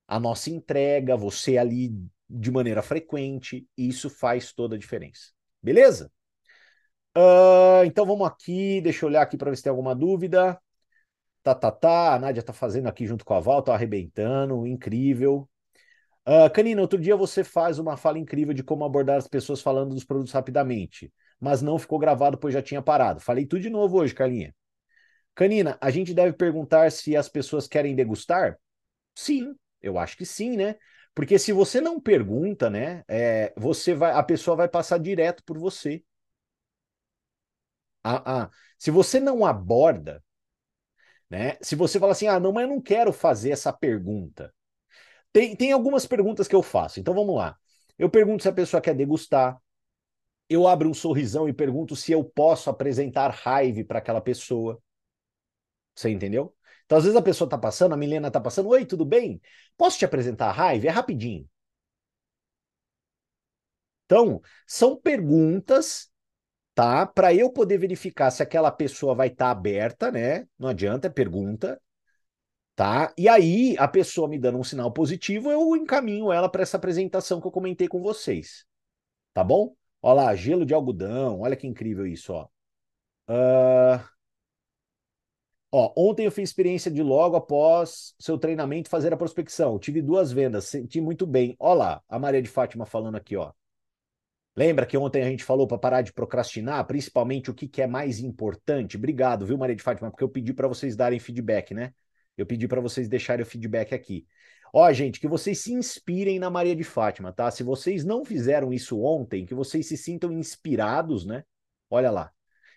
a 0.08 0.19
nossa 0.19 0.49
entrega, 0.49 1.15
você 1.15 1.58
ali 1.58 1.93
de 2.29 2.51
maneira 2.51 2.81
frequente, 2.81 3.67
isso 3.77 4.10
faz 4.10 4.51
toda 4.51 4.75
a 4.75 4.79
diferença. 4.79 5.31
Beleza? 5.62 6.12
Uh, 7.17 7.86
então 7.86 8.05
vamos 8.05 8.27
aqui, 8.27 8.81
deixa 8.81 9.05
eu 9.05 9.10
olhar 9.10 9.21
aqui 9.21 9.38
para 9.38 9.49
ver 9.49 9.58
se 9.58 9.63
tem 9.63 9.69
alguma 9.69 9.95
dúvida. 9.95 10.60
Tá, 11.45 11.53
tá, 11.53 11.71
tá. 11.71 12.15
A 12.15 12.19
Nádia 12.19 12.41
tá 12.43 12.51
fazendo 12.53 12.88
aqui 12.88 13.05
junto 13.05 13.23
com 13.23 13.36
a 13.36 13.39
Val, 13.39 13.62
tá 13.62 13.73
arrebentando, 13.75 14.65
incrível. 14.65 15.47
Uh, 16.27 16.49
Canina, 16.53 16.81
outro 16.81 16.99
dia 16.99 17.15
você 17.15 17.43
faz 17.43 17.79
uma 17.79 17.97
fala 17.97 18.19
incrível 18.19 18.53
de 18.53 18.63
como 18.63 18.86
abordar 18.86 19.17
as 19.17 19.27
pessoas 19.27 19.62
falando 19.62 19.95
dos 19.95 20.05
produtos 20.05 20.34
rapidamente, 20.34 21.13
mas 21.39 21.62
não 21.62 21.79
ficou 21.79 21.99
gravado, 21.99 22.38
pois 22.38 22.53
já 22.53 22.62
tinha 22.62 22.81
parado. 22.81 23.21
Falei 23.21 23.45
tudo 23.45 23.62
de 23.62 23.69
novo 23.69 23.97
hoje, 23.99 24.15
Carlinha. 24.15 24.55
Canina, 25.36 25.77
a 25.81 25.91
gente 25.91 26.13
deve 26.13 26.34
perguntar 26.34 26.91
se 26.91 27.15
as 27.15 27.29
pessoas 27.29 27.67
querem 27.67 27.95
degustar? 27.95 28.58
Sim, 29.15 29.55
eu 29.81 29.99
acho 29.99 30.17
que 30.17 30.25
sim, 30.25 30.58
né? 30.58 30.75
Porque 31.15 31.39
se 31.39 31.53
você 31.53 31.81
não 31.81 31.99
pergunta, 32.01 32.69
né, 32.69 33.03
é, 33.08 33.53
você 33.58 33.93
vai, 33.95 34.13
a 34.13 34.23
pessoa 34.23 34.58
vai 34.58 34.69
passar 34.69 34.99
direto 34.99 35.43
por 35.45 35.58
você. 35.60 36.03
Ah, 38.03 38.43
ah, 38.43 38.51
se 38.77 38.91
você 38.91 39.19
não 39.19 39.45
aborda, 39.45 40.23
né, 41.36 41.58
se 41.62 41.76
você 41.76 42.00
fala 42.00 42.13
assim, 42.13 42.28
ah, 42.28 42.39
não, 42.39 42.54
mas 42.54 42.63
eu 42.63 42.69
não 42.69 42.82
quero 42.82 43.12
fazer 43.12 43.52
essa 43.52 43.74
pergunta. 43.74 44.54
Tem, 45.34 45.56
tem 45.56 45.74
algumas 45.74 46.06
perguntas 46.06 46.48
que 46.48 46.56
eu 46.56 46.63
faço. 46.63 47.00
Então 47.00 47.13
vamos 47.13 47.36
lá. 47.36 47.58
Eu 48.00 48.10
pergunto 48.10 48.43
se 48.43 48.50
a 48.50 48.54
pessoa 48.54 48.82
quer 48.82 48.95
degustar. 48.95 49.60
Eu 50.50 50.67
abro 50.67 50.89
um 50.89 50.93
sorrisão 50.93 51.50
e 51.50 51.54
pergunto 51.54 51.95
se 51.95 52.12
eu 52.13 52.24
posso 52.24 52.69
apresentar 52.69 53.30
raiva 53.32 53.84
para 53.86 54.00
aquela 54.00 54.21
pessoa. 54.21 54.82
Você 55.93 56.10
entendeu? 56.10 56.56
Então, 56.86 56.98
às 56.98 57.04
vezes 57.04 57.17
a 57.17 57.21
pessoa 57.21 57.48
está 57.48 57.58
passando, 57.58 57.93
a 57.93 57.98
Milena 57.98 58.28
está 58.28 58.39
passando, 58.39 58.69
oi, 58.69 58.86
tudo 58.86 59.04
bem? 59.06 59.41
Posso 59.78 59.98
te 59.98 60.06
apresentar 60.06 60.48
a 60.50 60.52
raiva? 60.52 60.88
É 60.88 60.89
rapidinho. 60.89 61.50
Então, 64.06 64.41
são 64.67 64.95
perguntas, 64.95 66.12
tá? 66.75 67.05
Para 67.07 67.33
eu 67.33 67.49
poder 67.51 67.79
verificar 67.79 68.29
se 68.29 68.43
aquela 68.43 68.71
pessoa 68.71 69.15
vai 69.15 69.27
estar 69.29 69.45
tá 69.45 69.51
aberta, 69.51 70.11
né? 70.11 70.47
Não 70.59 70.69
adianta, 70.69 71.07
é 71.07 71.09
pergunta 71.09 71.81
tá? 72.75 73.13
E 73.17 73.27
aí, 73.29 73.75
a 73.79 73.88
pessoa 73.88 74.27
me 74.27 74.38
dando 74.38 74.57
um 74.59 74.63
sinal 74.63 74.91
positivo, 74.91 75.51
eu 75.51 75.75
encaminho 75.75 76.31
ela 76.31 76.49
para 76.49 76.61
essa 76.63 76.77
apresentação 76.77 77.39
que 77.39 77.47
eu 77.47 77.51
comentei 77.51 77.88
com 77.88 78.01
vocês. 78.01 78.65
Tá 79.33 79.43
bom? 79.43 79.75
Olha 80.01 80.23
lá, 80.23 80.35
gelo 80.35 80.65
de 80.65 80.73
algodão, 80.73 81.41
olha 81.41 81.55
que 81.55 81.67
incrível 81.67 82.05
isso, 82.05 82.33
ó. 82.33 82.47
Uh... 83.29 84.15
Ó, 85.71 85.93
ontem 85.97 86.25
eu 86.25 86.31
fiz 86.31 86.49
experiência 86.49 86.89
de 86.89 87.03
logo 87.03 87.35
após 87.35 88.13
seu 88.19 88.38
treinamento 88.38 88.89
fazer 88.89 89.13
a 89.13 89.17
prospecção. 89.17 89.77
Tive 89.77 90.01
duas 90.01 90.31
vendas, 90.31 90.65
senti 90.65 91.01
muito 91.01 91.27
bem. 91.27 91.55
Olha 91.59 91.77
lá, 91.77 92.03
a 92.07 92.17
Maria 92.17 92.41
de 92.41 92.49
Fátima 92.49 92.85
falando 92.85 93.15
aqui, 93.15 93.35
ó. 93.35 93.51
Lembra 94.55 94.85
que 94.85 94.97
ontem 94.97 95.21
a 95.21 95.29
gente 95.29 95.43
falou 95.43 95.67
para 95.67 95.77
parar 95.77 96.01
de 96.01 96.13
procrastinar, 96.13 96.85
principalmente 96.87 97.51
o 97.51 97.53
que, 97.53 97.67
que 97.67 97.81
é 97.81 97.87
mais 97.87 98.19
importante? 98.19 98.95
Obrigado, 98.95 99.45
viu, 99.45 99.57
Maria 99.57 99.75
de 99.75 99.83
Fátima, 99.83 100.09
porque 100.09 100.23
eu 100.23 100.29
pedi 100.29 100.53
para 100.53 100.67
vocês 100.67 100.95
darem 100.95 101.19
feedback, 101.19 101.73
né? 101.73 101.93
Eu 102.37 102.45
pedi 102.45 102.67
para 102.67 102.79
vocês 102.79 103.09
deixarem 103.09 103.43
o 103.43 103.45
feedback 103.45 103.93
aqui. 103.93 104.25
Ó, 104.73 104.91
gente, 104.93 105.19
que 105.19 105.27
vocês 105.27 105.59
se 105.59 105.73
inspirem 105.73 106.39
na 106.39 106.49
Maria 106.49 106.75
de 106.75 106.83
Fátima, 106.83 107.33
tá? 107.33 107.51
Se 107.51 107.63
vocês 107.63 108.05
não 108.05 108.23
fizeram 108.23 108.71
isso 108.71 109.01
ontem, 109.01 109.45
que 109.45 109.53
vocês 109.53 109.87
se 109.87 109.97
sintam 109.97 110.31
inspirados, 110.31 111.25
né? 111.25 111.43
Olha 111.89 112.11
lá. 112.11 112.31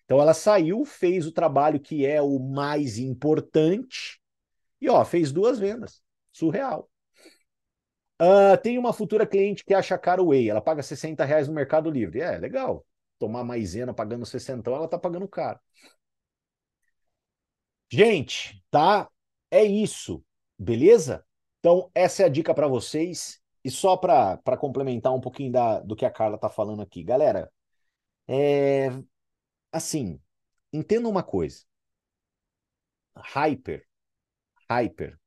Então 0.04 0.20
ela 0.20 0.34
saiu, 0.34 0.84
fez 0.84 1.26
o 1.26 1.32
trabalho 1.32 1.78
que 1.78 2.06
é 2.06 2.20
o 2.20 2.38
mais 2.38 2.98
importante 2.98 4.20
e 4.80 4.88
ó, 4.88 5.04
fez 5.04 5.30
duas 5.32 5.58
vendas. 5.58 6.02
Surreal. 6.32 6.88
Uh, 8.20 8.60
tem 8.62 8.78
uma 8.78 8.92
futura 8.92 9.26
cliente 9.26 9.64
que 9.64 9.72
acha 9.72 9.96
caro 9.96 10.24
o 10.24 10.28
Whey, 10.28 10.50
ela 10.50 10.60
paga 10.60 10.82
60 10.82 11.24
reais 11.24 11.46
no 11.48 11.54
Mercado 11.54 11.90
Livre. 11.90 12.20
É, 12.20 12.36
legal. 12.38 12.84
Tomar 13.18 13.44
maisena 13.44 13.94
pagando 13.94 14.26
60, 14.26 14.70
ela 14.70 14.88
tá 14.88 14.98
pagando 14.98 15.28
caro. 15.28 15.58
Gente, 17.90 18.62
tá? 18.70 19.08
É 19.50 19.64
isso, 19.64 20.24
beleza? 20.58 21.24
Então, 21.60 21.90
essa 21.94 22.22
é 22.22 22.26
a 22.26 22.28
dica 22.28 22.54
para 22.54 22.68
vocês. 22.68 23.40
E 23.64 23.70
só 23.70 23.96
para 23.96 24.56
complementar 24.58 25.12
um 25.14 25.20
pouquinho 25.20 25.52
da, 25.52 25.80
do 25.80 25.96
que 25.96 26.04
a 26.04 26.10
Carla 26.10 26.38
tá 26.38 26.48
falando 26.48 26.80
aqui. 26.82 27.02
Galera, 27.02 27.50
é, 28.28 28.90
assim, 29.72 30.20
entenda 30.72 31.08
uma 31.08 31.22
coisa. 31.22 31.64
Hyper, 33.16 33.86
hyper, 34.70 35.18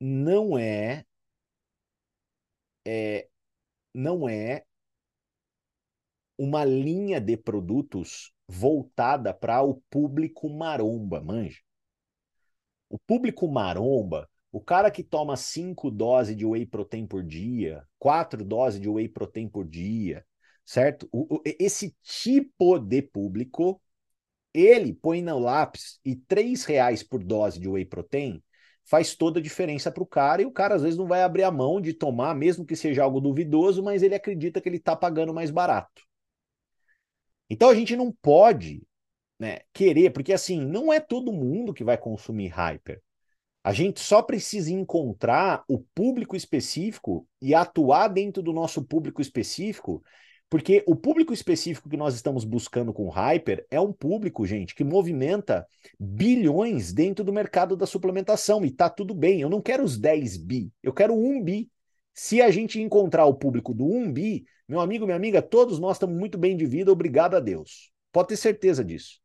não 0.00 0.58
é, 0.58 1.04
é 2.84 3.28
não 3.94 4.28
é 4.28 4.64
uma 6.38 6.64
linha 6.64 7.20
de 7.20 7.36
produtos 7.36 8.32
voltada 8.48 9.32
para 9.34 9.62
o 9.62 9.82
público 9.90 10.48
maromba, 10.48 11.20
manja. 11.20 11.60
O 12.88 12.98
público 12.98 13.46
maromba, 13.46 14.28
o 14.50 14.60
cara 14.60 14.90
que 14.90 15.04
toma 15.04 15.36
cinco 15.36 15.90
doses 15.90 16.36
de 16.36 16.44
whey 16.44 16.66
protein 16.66 17.06
por 17.06 17.22
dia, 17.22 17.86
quatro 17.98 18.44
doses 18.44 18.80
de 18.80 18.88
whey 18.88 19.08
protein 19.08 19.48
por 19.48 19.68
dia, 19.68 20.24
certo? 20.64 21.08
O, 21.12 21.36
o, 21.36 21.42
esse 21.44 21.94
tipo 22.02 22.78
de 22.78 23.02
público, 23.02 23.80
ele 24.52 24.92
põe 24.94 25.22
no 25.22 25.38
lápis 25.38 26.00
e 26.04 26.16
três 26.16 26.64
reais 26.64 27.02
por 27.02 27.22
dose 27.22 27.60
de 27.60 27.68
whey 27.68 27.84
protein 27.84 28.42
faz 28.84 29.14
toda 29.14 29.38
a 29.38 29.42
diferença 29.42 29.90
para 29.90 30.02
o 30.02 30.06
cara 30.06 30.42
e 30.42 30.46
o 30.46 30.52
cara 30.52 30.74
às 30.74 30.82
vezes 30.82 30.98
não 30.98 31.06
vai 31.06 31.22
abrir 31.22 31.44
a 31.44 31.50
mão 31.50 31.80
de 31.80 31.92
tomar, 31.92 32.34
mesmo 32.34 32.64
que 32.64 32.74
seja 32.74 33.02
algo 33.02 33.20
duvidoso, 33.20 33.82
mas 33.82 34.02
ele 34.02 34.14
acredita 34.14 34.60
que 34.60 34.68
ele 34.68 34.76
está 34.76 34.96
pagando 34.96 35.32
mais 35.32 35.50
barato. 35.50 36.02
Então 37.48 37.68
a 37.68 37.74
gente 37.74 37.96
não 37.96 38.12
pode 38.12 38.82
né, 39.38 39.60
querer, 39.72 40.10
porque 40.10 40.32
assim, 40.32 40.60
não 40.60 40.92
é 40.92 41.00
todo 41.00 41.32
mundo 41.32 41.74
que 41.74 41.82
vai 41.82 41.96
consumir 41.96 42.48
Hyper. 42.48 43.00
A 43.62 43.72
gente 43.72 44.00
só 44.00 44.22
precisa 44.22 44.72
encontrar 44.72 45.64
o 45.68 45.78
público 45.94 46.34
específico 46.34 47.28
e 47.42 47.54
atuar 47.54 48.08
dentro 48.08 48.42
do 48.42 48.52
nosso 48.52 48.82
público 48.82 49.20
específico, 49.20 50.02
porque 50.50 50.82
o 50.84 50.96
público 50.96 51.32
específico 51.32 51.88
que 51.88 51.96
nós 51.96 52.16
estamos 52.16 52.44
buscando 52.44 52.92
com 52.92 53.06
o 53.06 53.08
Hyper 53.08 53.64
é 53.70 53.80
um 53.80 53.92
público, 53.92 54.44
gente, 54.44 54.74
que 54.74 54.82
movimenta 54.82 55.64
bilhões 55.98 56.92
dentro 56.92 57.24
do 57.24 57.32
mercado 57.32 57.76
da 57.76 57.86
suplementação. 57.86 58.64
E 58.64 58.70
tá 58.72 58.90
tudo 58.90 59.14
bem, 59.14 59.40
eu 59.40 59.48
não 59.48 59.62
quero 59.62 59.84
os 59.84 59.96
10 59.96 60.36
bi, 60.36 60.72
eu 60.82 60.92
quero 60.92 61.14
1 61.14 61.40
bi. 61.40 61.70
Se 62.12 62.42
a 62.42 62.50
gente 62.50 62.80
encontrar 62.80 63.26
o 63.26 63.34
público 63.34 63.72
do 63.72 63.86
1 63.86 64.12
bi, 64.12 64.44
meu 64.68 64.80
amigo, 64.80 65.04
minha 65.04 65.16
amiga, 65.16 65.40
todos 65.40 65.78
nós 65.78 65.96
estamos 65.96 66.18
muito 66.18 66.36
bem 66.36 66.56
de 66.56 66.66
vida, 66.66 66.90
obrigado 66.90 67.36
a 67.36 67.40
Deus. 67.40 67.92
Pode 68.10 68.28
ter 68.28 68.36
certeza 68.36 68.84
disso. 68.84 69.20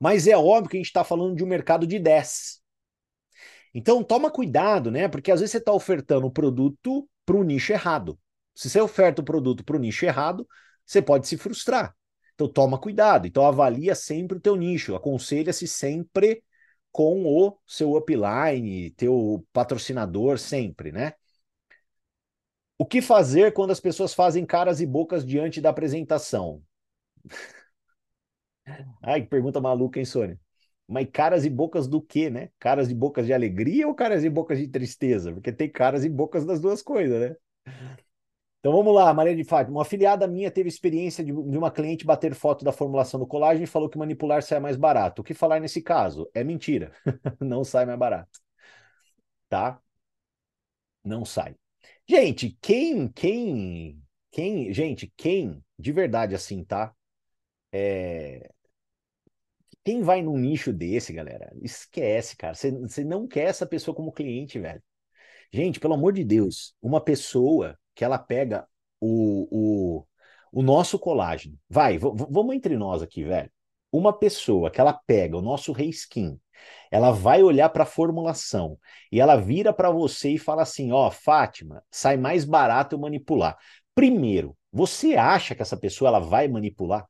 Mas 0.00 0.26
é 0.26 0.36
óbvio 0.36 0.68
que 0.68 0.76
a 0.76 0.80
gente 0.80 0.88
está 0.88 1.04
falando 1.04 1.36
de 1.36 1.44
um 1.44 1.46
mercado 1.46 1.86
de 1.86 2.00
10. 2.00 2.60
Então 3.72 4.02
toma 4.02 4.32
cuidado, 4.32 4.90
né? 4.90 5.06
Porque 5.06 5.30
às 5.30 5.38
vezes 5.38 5.52
você 5.52 5.58
está 5.58 5.72
ofertando 5.72 6.26
o 6.26 6.30
produto 6.30 7.08
para 7.24 7.36
o 7.36 7.44
nicho 7.44 7.72
errado. 7.72 8.18
Se 8.56 8.70
você 8.70 8.80
oferta 8.80 9.22
o 9.22 9.26
produto 9.26 9.64
para 9.64 9.76
o 9.76 9.80
nicho 9.80 10.06
errado, 10.06 10.48
você 10.86 11.02
pode 11.02 11.28
se 11.28 11.36
frustrar. 11.36 11.94
Então 12.34 12.48
toma 12.48 12.78
cuidado. 12.80 13.26
Então 13.28 13.46
avalia 13.46 13.94
sempre 13.94 14.38
o 14.38 14.40
teu 14.40 14.56
nicho. 14.56 14.96
Aconselha-se 14.96 15.68
sempre 15.68 16.42
com 16.92 17.24
o 17.26 17.58
seu 17.66 17.96
upline, 17.96 18.90
teu 18.92 19.46
patrocinador 19.52 20.38
sempre, 20.38 20.92
né? 20.92 21.14
O 22.78 22.86
que 22.86 23.02
fazer 23.02 23.52
quando 23.52 23.70
as 23.70 23.80
pessoas 23.80 24.14
fazem 24.14 24.46
caras 24.46 24.80
e 24.80 24.86
bocas 24.86 25.26
diante 25.26 25.60
da 25.60 25.68
apresentação? 25.70 26.62
Ai, 29.02 29.22
que 29.22 29.28
pergunta 29.28 29.60
maluca, 29.60 29.98
hein, 29.98 30.04
Sônia? 30.04 30.38
Mas 30.88 31.08
caras 31.12 31.44
e 31.44 31.50
bocas 31.50 31.88
do 31.88 32.00
quê, 32.00 32.30
né? 32.30 32.50
Caras 32.58 32.90
e 32.90 32.94
bocas 32.94 33.26
de 33.26 33.32
alegria 33.32 33.86
ou 33.88 33.94
caras 33.94 34.24
e 34.24 34.30
bocas 34.30 34.58
de 34.58 34.68
tristeza? 34.68 35.32
Porque 35.32 35.52
tem 35.52 35.70
caras 35.70 36.04
e 36.04 36.08
bocas 36.08 36.44
das 36.46 36.60
duas 36.60 36.82
coisas, 36.82 37.20
né? 37.20 37.36
Então 38.66 38.76
vamos 38.76 38.92
lá, 38.92 39.14
Maria 39.14 39.36
de 39.36 39.44
Fátima. 39.44 39.76
Uma 39.76 39.82
afiliada 39.82 40.26
minha 40.26 40.50
teve 40.50 40.68
experiência 40.68 41.22
de, 41.22 41.30
de, 41.30 41.56
uma 41.56 41.70
cliente 41.70 42.04
bater 42.04 42.34
foto 42.34 42.64
da 42.64 42.72
formulação 42.72 43.20
do 43.20 43.24
colágeno 43.24 43.62
e 43.62 43.66
falou 43.68 43.88
que 43.88 43.96
manipular 43.96 44.42
sai 44.42 44.58
mais 44.58 44.76
barato. 44.76 45.22
O 45.22 45.24
que 45.24 45.34
falar 45.34 45.60
nesse 45.60 45.80
caso? 45.80 46.28
É 46.34 46.42
mentira. 46.42 46.90
Não 47.40 47.62
sai 47.62 47.86
mais 47.86 47.96
barato. 47.96 48.40
Tá? 49.48 49.80
Não 51.04 51.24
sai. 51.24 51.54
Gente, 52.08 52.58
quem, 52.60 53.06
quem, 53.08 54.02
quem, 54.32 54.72
gente, 54.72 55.12
quem, 55.16 55.64
de 55.78 55.92
verdade 55.92 56.34
assim, 56.34 56.64
tá? 56.64 56.92
É... 57.70 58.50
Quem 59.84 60.02
vai 60.02 60.22
num 60.22 60.36
nicho 60.36 60.72
desse, 60.72 61.12
galera, 61.12 61.52
esquece, 61.62 62.36
cara. 62.36 62.54
Você 62.56 63.04
não 63.04 63.28
quer 63.28 63.44
essa 63.44 63.64
pessoa 63.64 63.94
como 63.94 64.10
cliente, 64.10 64.58
velho. 64.58 64.82
Gente, 65.52 65.78
pelo 65.78 65.94
amor 65.94 66.12
de 66.12 66.24
Deus, 66.24 66.74
uma 66.82 67.00
pessoa 67.00 67.78
que 67.96 68.04
ela 68.04 68.18
pega 68.18 68.68
o, 69.00 69.48
o, 70.02 70.06
o 70.52 70.62
nosso 70.62 70.98
colágeno. 70.98 71.58
Vai, 71.68 71.98
vamos 71.98 72.54
entre 72.54 72.76
nós 72.76 73.02
aqui, 73.02 73.24
velho. 73.24 73.50
Uma 73.90 74.12
pessoa 74.12 74.70
que 74.70 74.80
ela 74.80 74.92
pega 74.92 75.36
o 75.36 75.42
nosso 75.42 75.72
reskin, 75.72 76.38
ela 76.90 77.10
vai 77.10 77.42
olhar 77.42 77.70
para 77.70 77.84
a 77.84 77.86
formulação 77.86 78.78
e 79.10 79.20
ela 79.20 79.36
vira 79.36 79.72
para 79.72 79.90
você 79.90 80.30
e 80.32 80.38
fala 80.38 80.62
assim: 80.62 80.92
Ó, 80.92 81.08
oh, 81.08 81.10
Fátima, 81.10 81.82
sai 81.90 82.16
mais 82.16 82.44
barato 82.44 82.94
eu 82.94 83.00
manipular. 83.00 83.56
Primeiro, 83.94 84.56
você 84.72 85.16
acha 85.16 85.54
que 85.54 85.62
essa 85.62 85.76
pessoa 85.76 86.08
ela 86.08 86.20
vai 86.20 86.48
manipular? 86.48 87.06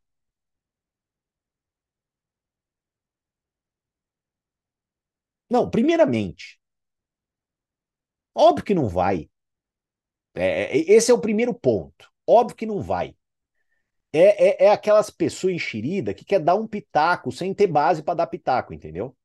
Não, 5.50 5.68
primeiramente, 5.70 6.60
óbvio 8.34 8.64
que 8.64 8.74
não 8.74 8.88
vai. 8.88 9.28
É, 10.36 10.78
é, 10.78 10.92
esse 10.92 11.10
é 11.10 11.14
o 11.14 11.20
primeiro 11.20 11.54
ponto. 11.54 12.10
Óbvio 12.26 12.56
que 12.56 12.66
não 12.66 12.80
vai. 12.80 13.14
É, 14.12 14.64
é, 14.64 14.66
é 14.66 14.70
aquelas 14.70 15.10
pessoas 15.10 15.54
enxeridas 15.54 16.14
que 16.14 16.24
quer 16.24 16.40
dar 16.40 16.54
um 16.54 16.66
pitaco 16.66 17.32
sem 17.32 17.52
ter 17.52 17.66
base 17.66 18.02
para 18.02 18.14
dar 18.14 18.26
pitaco, 18.26 18.72
entendeu? 18.72 19.16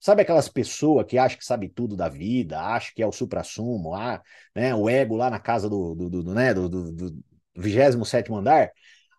Sabe 0.00 0.22
aquelas 0.22 0.48
pessoas 0.48 1.04
que 1.06 1.18
acham 1.18 1.38
que 1.38 1.44
sabe 1.44 1.68
tudo 1.68 1.96
da 1.96 2.08
vida, 2.08 2.60
acham 2.60 2.92
que 2.94 3.02
é 3.02 3.06
o 3.06 3.12
supra-sumo, 3.12 3.94
ah, 3.94 4.22
né, 4.54 4.74
o 4.74 4.88
ego 4.88 5.16
lá 5.16 5.28
na 5.28 5.40
casa 5.40 5.68
do, 5.68 5.94
do, 5.94 6.08
do, 6.08 6.22
do 6.22 6.34
né, 6.34 6.54
do, 6.54 6.68
do, 6.68 6.92
do 6.92 7.24
27 7.56 8.32
andar? 8.32 8.70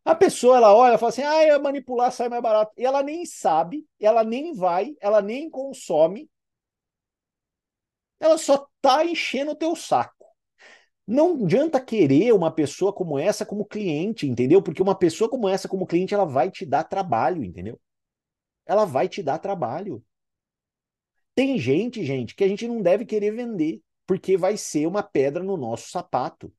A 0.05 0.15
pessoa, 0.15 0.57
ela 0.57 0.73
olha 0.73 0.95
e 0.95 0.97
fala 0.97 1.09
assim, 1.09 1.23
ah, 1.23 1.59
manipular 1.59 2.11
sai 2.11 2.29
mais 2.29 2.41
barato. 2.41 2.71
E 2.77 2.85
ela 2.85 3.03
nem 3.03 3.25
sabe, 3.25 3.85
ela 3.99 4.23
nem 4.23 4.53
vai, 4.53 4.95
ela 5.01 5.21
nem 5.21 5.49
consome, 5.49 6.29
ela 8.19 8.37
só 8.37 8.67
tá 8.81 9.03
enchendo 9.05 9.51
o 9.51 9.55
teu 9.55 9.75
saco. 9.75 10.18
Não 11.11 11.43
adianta 11.43 11.81
querer 11.81 12.35
uma 12.35 12.51
pessoa 12.51 12.93
como 12.93 13.17
essa 13.17 13.43
como 13.43 13.65
cliente, 13.65 14.27
entendeu? 14.27 14.61
Porque 14.61 14.79
uma 14.79 14.93
pessoa 14.93 15.27
como 15.27 15.49
essa 15.49 15.67
como 15.67 15.87
cliente, 15.87 16.13
ela 16.13 16.23
vai 16.23 16.51
te 16.51 16.67
dar 16.67 16.83
trabalho, 16.83 17.43
entendeu? 17.43 17.81
Ela 18.63 18.85
vai 18.85 19.09
te 19.09 19.23
dar 19.23 19.39
trabalho. 19.39 20.05
Tem 21.33 21.57
gente, 21.57 22.05
gente, 22.05 22.35
que 22.35 22.43
a 22.43 22.47
gente 22.47 22.67
não 22.67 22.79
deve 22.79 23.05
querer 23.05 23.31
vender, 23.31 23.81
porque 24.05 24.37
vai 24.37 24.55
ser 24.55 24.85
uma 24.85 25.01
pedra 25.01 25.43
no 25.43 25.57
nosso 25.57 25.89
sapato. 25.89 26.53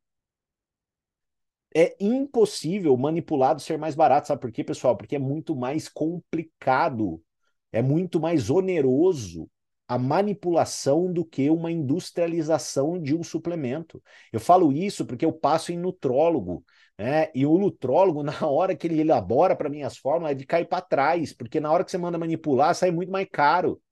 É 1.73 1.97
impossível 2.01 2.97
manipulado 2.97 3.61
ser 3.61 3.79
mais 3.79 3.95
barato, 3.95 4.27
sabe 4.27 4.41
por 4.41 4.51
quê, 4.51 4.65
pessoal? 4.65 4.97
Porque 4.97 5.15
é 5.15 5.21
muito 5.21 5.55
mais 5.55 5.89
complicado, 5.89 7.23
é 7.71 7.81
muito 7.81 8.19
mais 8.19 8.51
oneroso 8.51 9.49
a 9.91 9.99
manipulação 9.99 11.13
do 11.13 11.25
que 11.25 11.51
uma 11.51 11.69
industrialização 11.73 12.97
de 13.03 13.13
um 13.13 13.25
suplemento. 13.25 14.01
Eu 14.33 14.39
falo 14.39 14.71
isso 14.71 15.05
porque 15.05 15.25
eu 15.25 15.33
passo 15.33 15.73
em 15.73 15.77
nutrólogo, 15.77 16.65
né? 16.97 17.29
E 17.35 17.45
o 17.45 17.59
nutrólogo, 17.59 18.23
na 18.23 18.47
hora 18.47 18.77
que 18.77 18.87
ele 18.87 19.01
elabora 19.01 19.57
para 19.57 19.69
mim 19.69 19.83
as 19.83 19.99
fórmulas, 19.99 20.31
é 20.31 20.35
de 20.37 20.47
cair 20.47 20.69
para 20.69 20.81
trás, 20.81 21.33
porque 21.33 21.59
na 21.59 21.73
hora 21.73 21.85
que 21.85 21.91
você 21.91 21.99
manda 21.99 22.17
manipular, 22.17 22.73
sai 22.73 22.93
muito 22.93 23.11
mais 23.11 23.27
caro. 23.33 23.83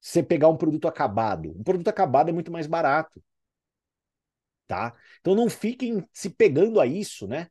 Você 0.00 0.22
pegar 0.22 0.48
um 0.48 0.56
produto 0.56 0.88
acabado. 0.88 1.54
Um 1.58 1.62
produto 1.62 1.88
acabado 1.88 2.30
é 2.30 2.32
muito 2.32 2.50
mais 2.50 2.66
barato. 2.66 3.22
Tá? 4.66 4.94
Então 5.20 5.34
não 5.34 5.50
fiquem 5.50 6.02
se 6.14 6.30
pegando 6.30 6.80
a 6.80 6.86
isso, 6.86 7.26
né? 7.26 7.48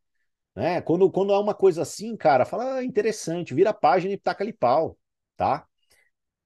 né? 0.55 0.81
Quando, 0.81 1.11
quando 1.11 1.33
há 1.33 1.39
uma 1.39 1.53
coisa 1.53 1.83
assim, 1.83 2.17
cara, 2.17 2.45
fala 2.45 2.77
ah, 2.77 2.83
interessante, 2.83 3.53
vira 3.53 3.69
a 3.71 3.73
página 3.73 4.13
e 4.13 4.17
taca 4.17 4.43
ali 4.43 4.53
pau, 4.53 4.97
tá? 5.37 5.68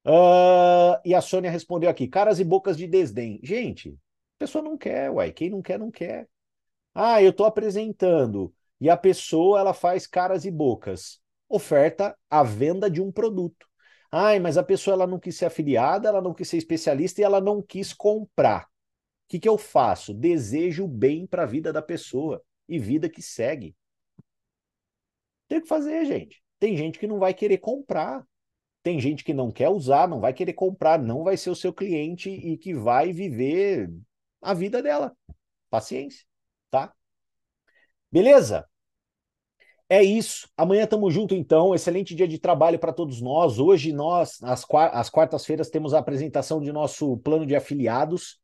Uh, 0.06 1.00
e 1.06 1.14
a 1.16 1.22
Sônia 1.22 1.50
respondeu 1.50 1.90
aqui: 1.90 2.08
caras 2.08 2.40
e 2.40 2.44
bocas 2.44 2.78
de 2.78 2.88
desdém. 2.88 3.40
Gente, 3.44 3.90
a 3.90 4.40
pessoa 4.40 4.64
não 4.64 4.78
quer, 4.78 5.10
uai. 5.10 5.32
Quem 5.32 5.50
não 5.50 5.62
quer, 5.62 5.80
não 5.80 5.92
quer. 5.92 6.28
Ah, 6.94 7.22
eu 7.22 7.32
estou 7.32 7.46
apresentando. 7.46 8.54
E 8.80 8.90
a 8.90 8.98
pessoa 8.98 9.60
ela 9.60 9.74
faz 9.74 10.06
caras 10.06 10.46
e 10.46 10.52
bocas. 10.52 11.22
Oferta 11.48 12.18
a 12.30 12.44
venda 12.44 12.90
de 12.90 13.02
um 13.02 13.12
produto. 13.12 13.68
Ai, 14.12 14.40
mas 14.40 14.58
a 14.58 14.64
pessoa 14.64 14.94
ela 14.94 15.08
não 15.08 15.20
quis 15.20 15.38
ser 15.38 15.46
afiliada, 15.46 16.08
ela 16.08 16.22
não 16.22 16.34
quis 16.34 16.48
ser 16.48 16.58
especialista 16.58 17.22
e 17.22 17.24
ela 17.24 17.42
não 17.42 17.62
quis 17.62 17.94
comprar. 17.94 18.66
O 18.66 19.30
que, 19.30 19.40
que 19.40 19.50
eu 19.50 19.58
faço? 19.58 20.14
Desejo 20.14 20.88
bem 20.88 21.26
para 21.26 21.44
a 21.44 21.48
vida 21.48 21.74
da 21.74 21.82
pessoa 21.82 22.44
e 22.68 22.78
vida 22.78 23.10
que 23.10 23.22
segue. 23.22 23.76
Tem 25.48 25.62
que 25.62 25.68
fazer, 25.68 26.06
gente. 26.06 26.44
Tem 26.60 26.76
gente 26.78 27.00
que 27.00 27.08
não 27.08 27.20
vai 27.20 27.34
querer 27.34 27.58
comprar. 27.58 28.26
Tem 28.84 29.00
gente 29.00 29.24
que 29.24 29.34
não 29.34 29.50
quer 29.50 29.70
usar, 29.70 30.08
não 30.08 30.20
vai 30.20 30.34
querer 30.34 30.54
comprar, 30.54 31.00
não 31.00 31.24
vai 31.24 31.38
ser 31.38 31.50
o 31.50 31.56
seu 31.56 31.74
cliente 31.74 32.30
e 32.30 32.58
que 32.58 32.74
vai 32.74 33.14
viver 33.14 33.90
a 34.42 34.54
vida 34.54 34.84
dela. 34.84 35.16
Paciência, 35.70 36.26
tá? 36.70 36.94
Beleza? 38.12 38.68
É 39.90 40.04
isso. 40.04 40.50
Amanhã 40.58 40.84
estamos 40.84 41.14
junto 41.14 41.34
então. 41.34 41.74
Excelente 41.74 42.14
dia 42.14 42.28
de 42.28 42.40
trabalho 42.40 42.78
para 42.78 42.92
todos 42.92 43.22
nós. 43.22 43.60
Hoje 43.60 43.94
nós, 43.94 44.40
às 44.44 45.10
quartas-feiras, 45.10 45.70
temos 45.70 45.94
a 45.94 46.00
apresentação 46.00 46.60
de 46.60 46.72
nosso 46.72 47.18
plano 47.18 47.46
de 47.46 47.56
afiliados. 47.56 48.40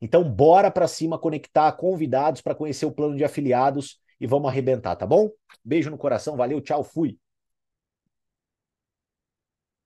Então, 0.00 0.22
bora 0.22 0.70
para 0.70 0.86
cima 0.86 1.18
conectar 1.18 1.72
convidados 1.72 2.40
para 2.40 2.54
conhecer 2.54 2.86
o 2.86 2.92
plano 2.92 3.16
de 3.16 3.24
afiliados 3.24 3.98
e 4.20 4.26
vamos 4.26 4.48
arrebentar, 4.48 4.96
tá 4.96 5.06
bom? 5.06 5.30
Beijo 5.64 5.90
no 5.90 5.98
coração, 5.98 6.36
valeu, 6.36 6.60
tchau, 6.60 6.84
fui. 6.84 7.16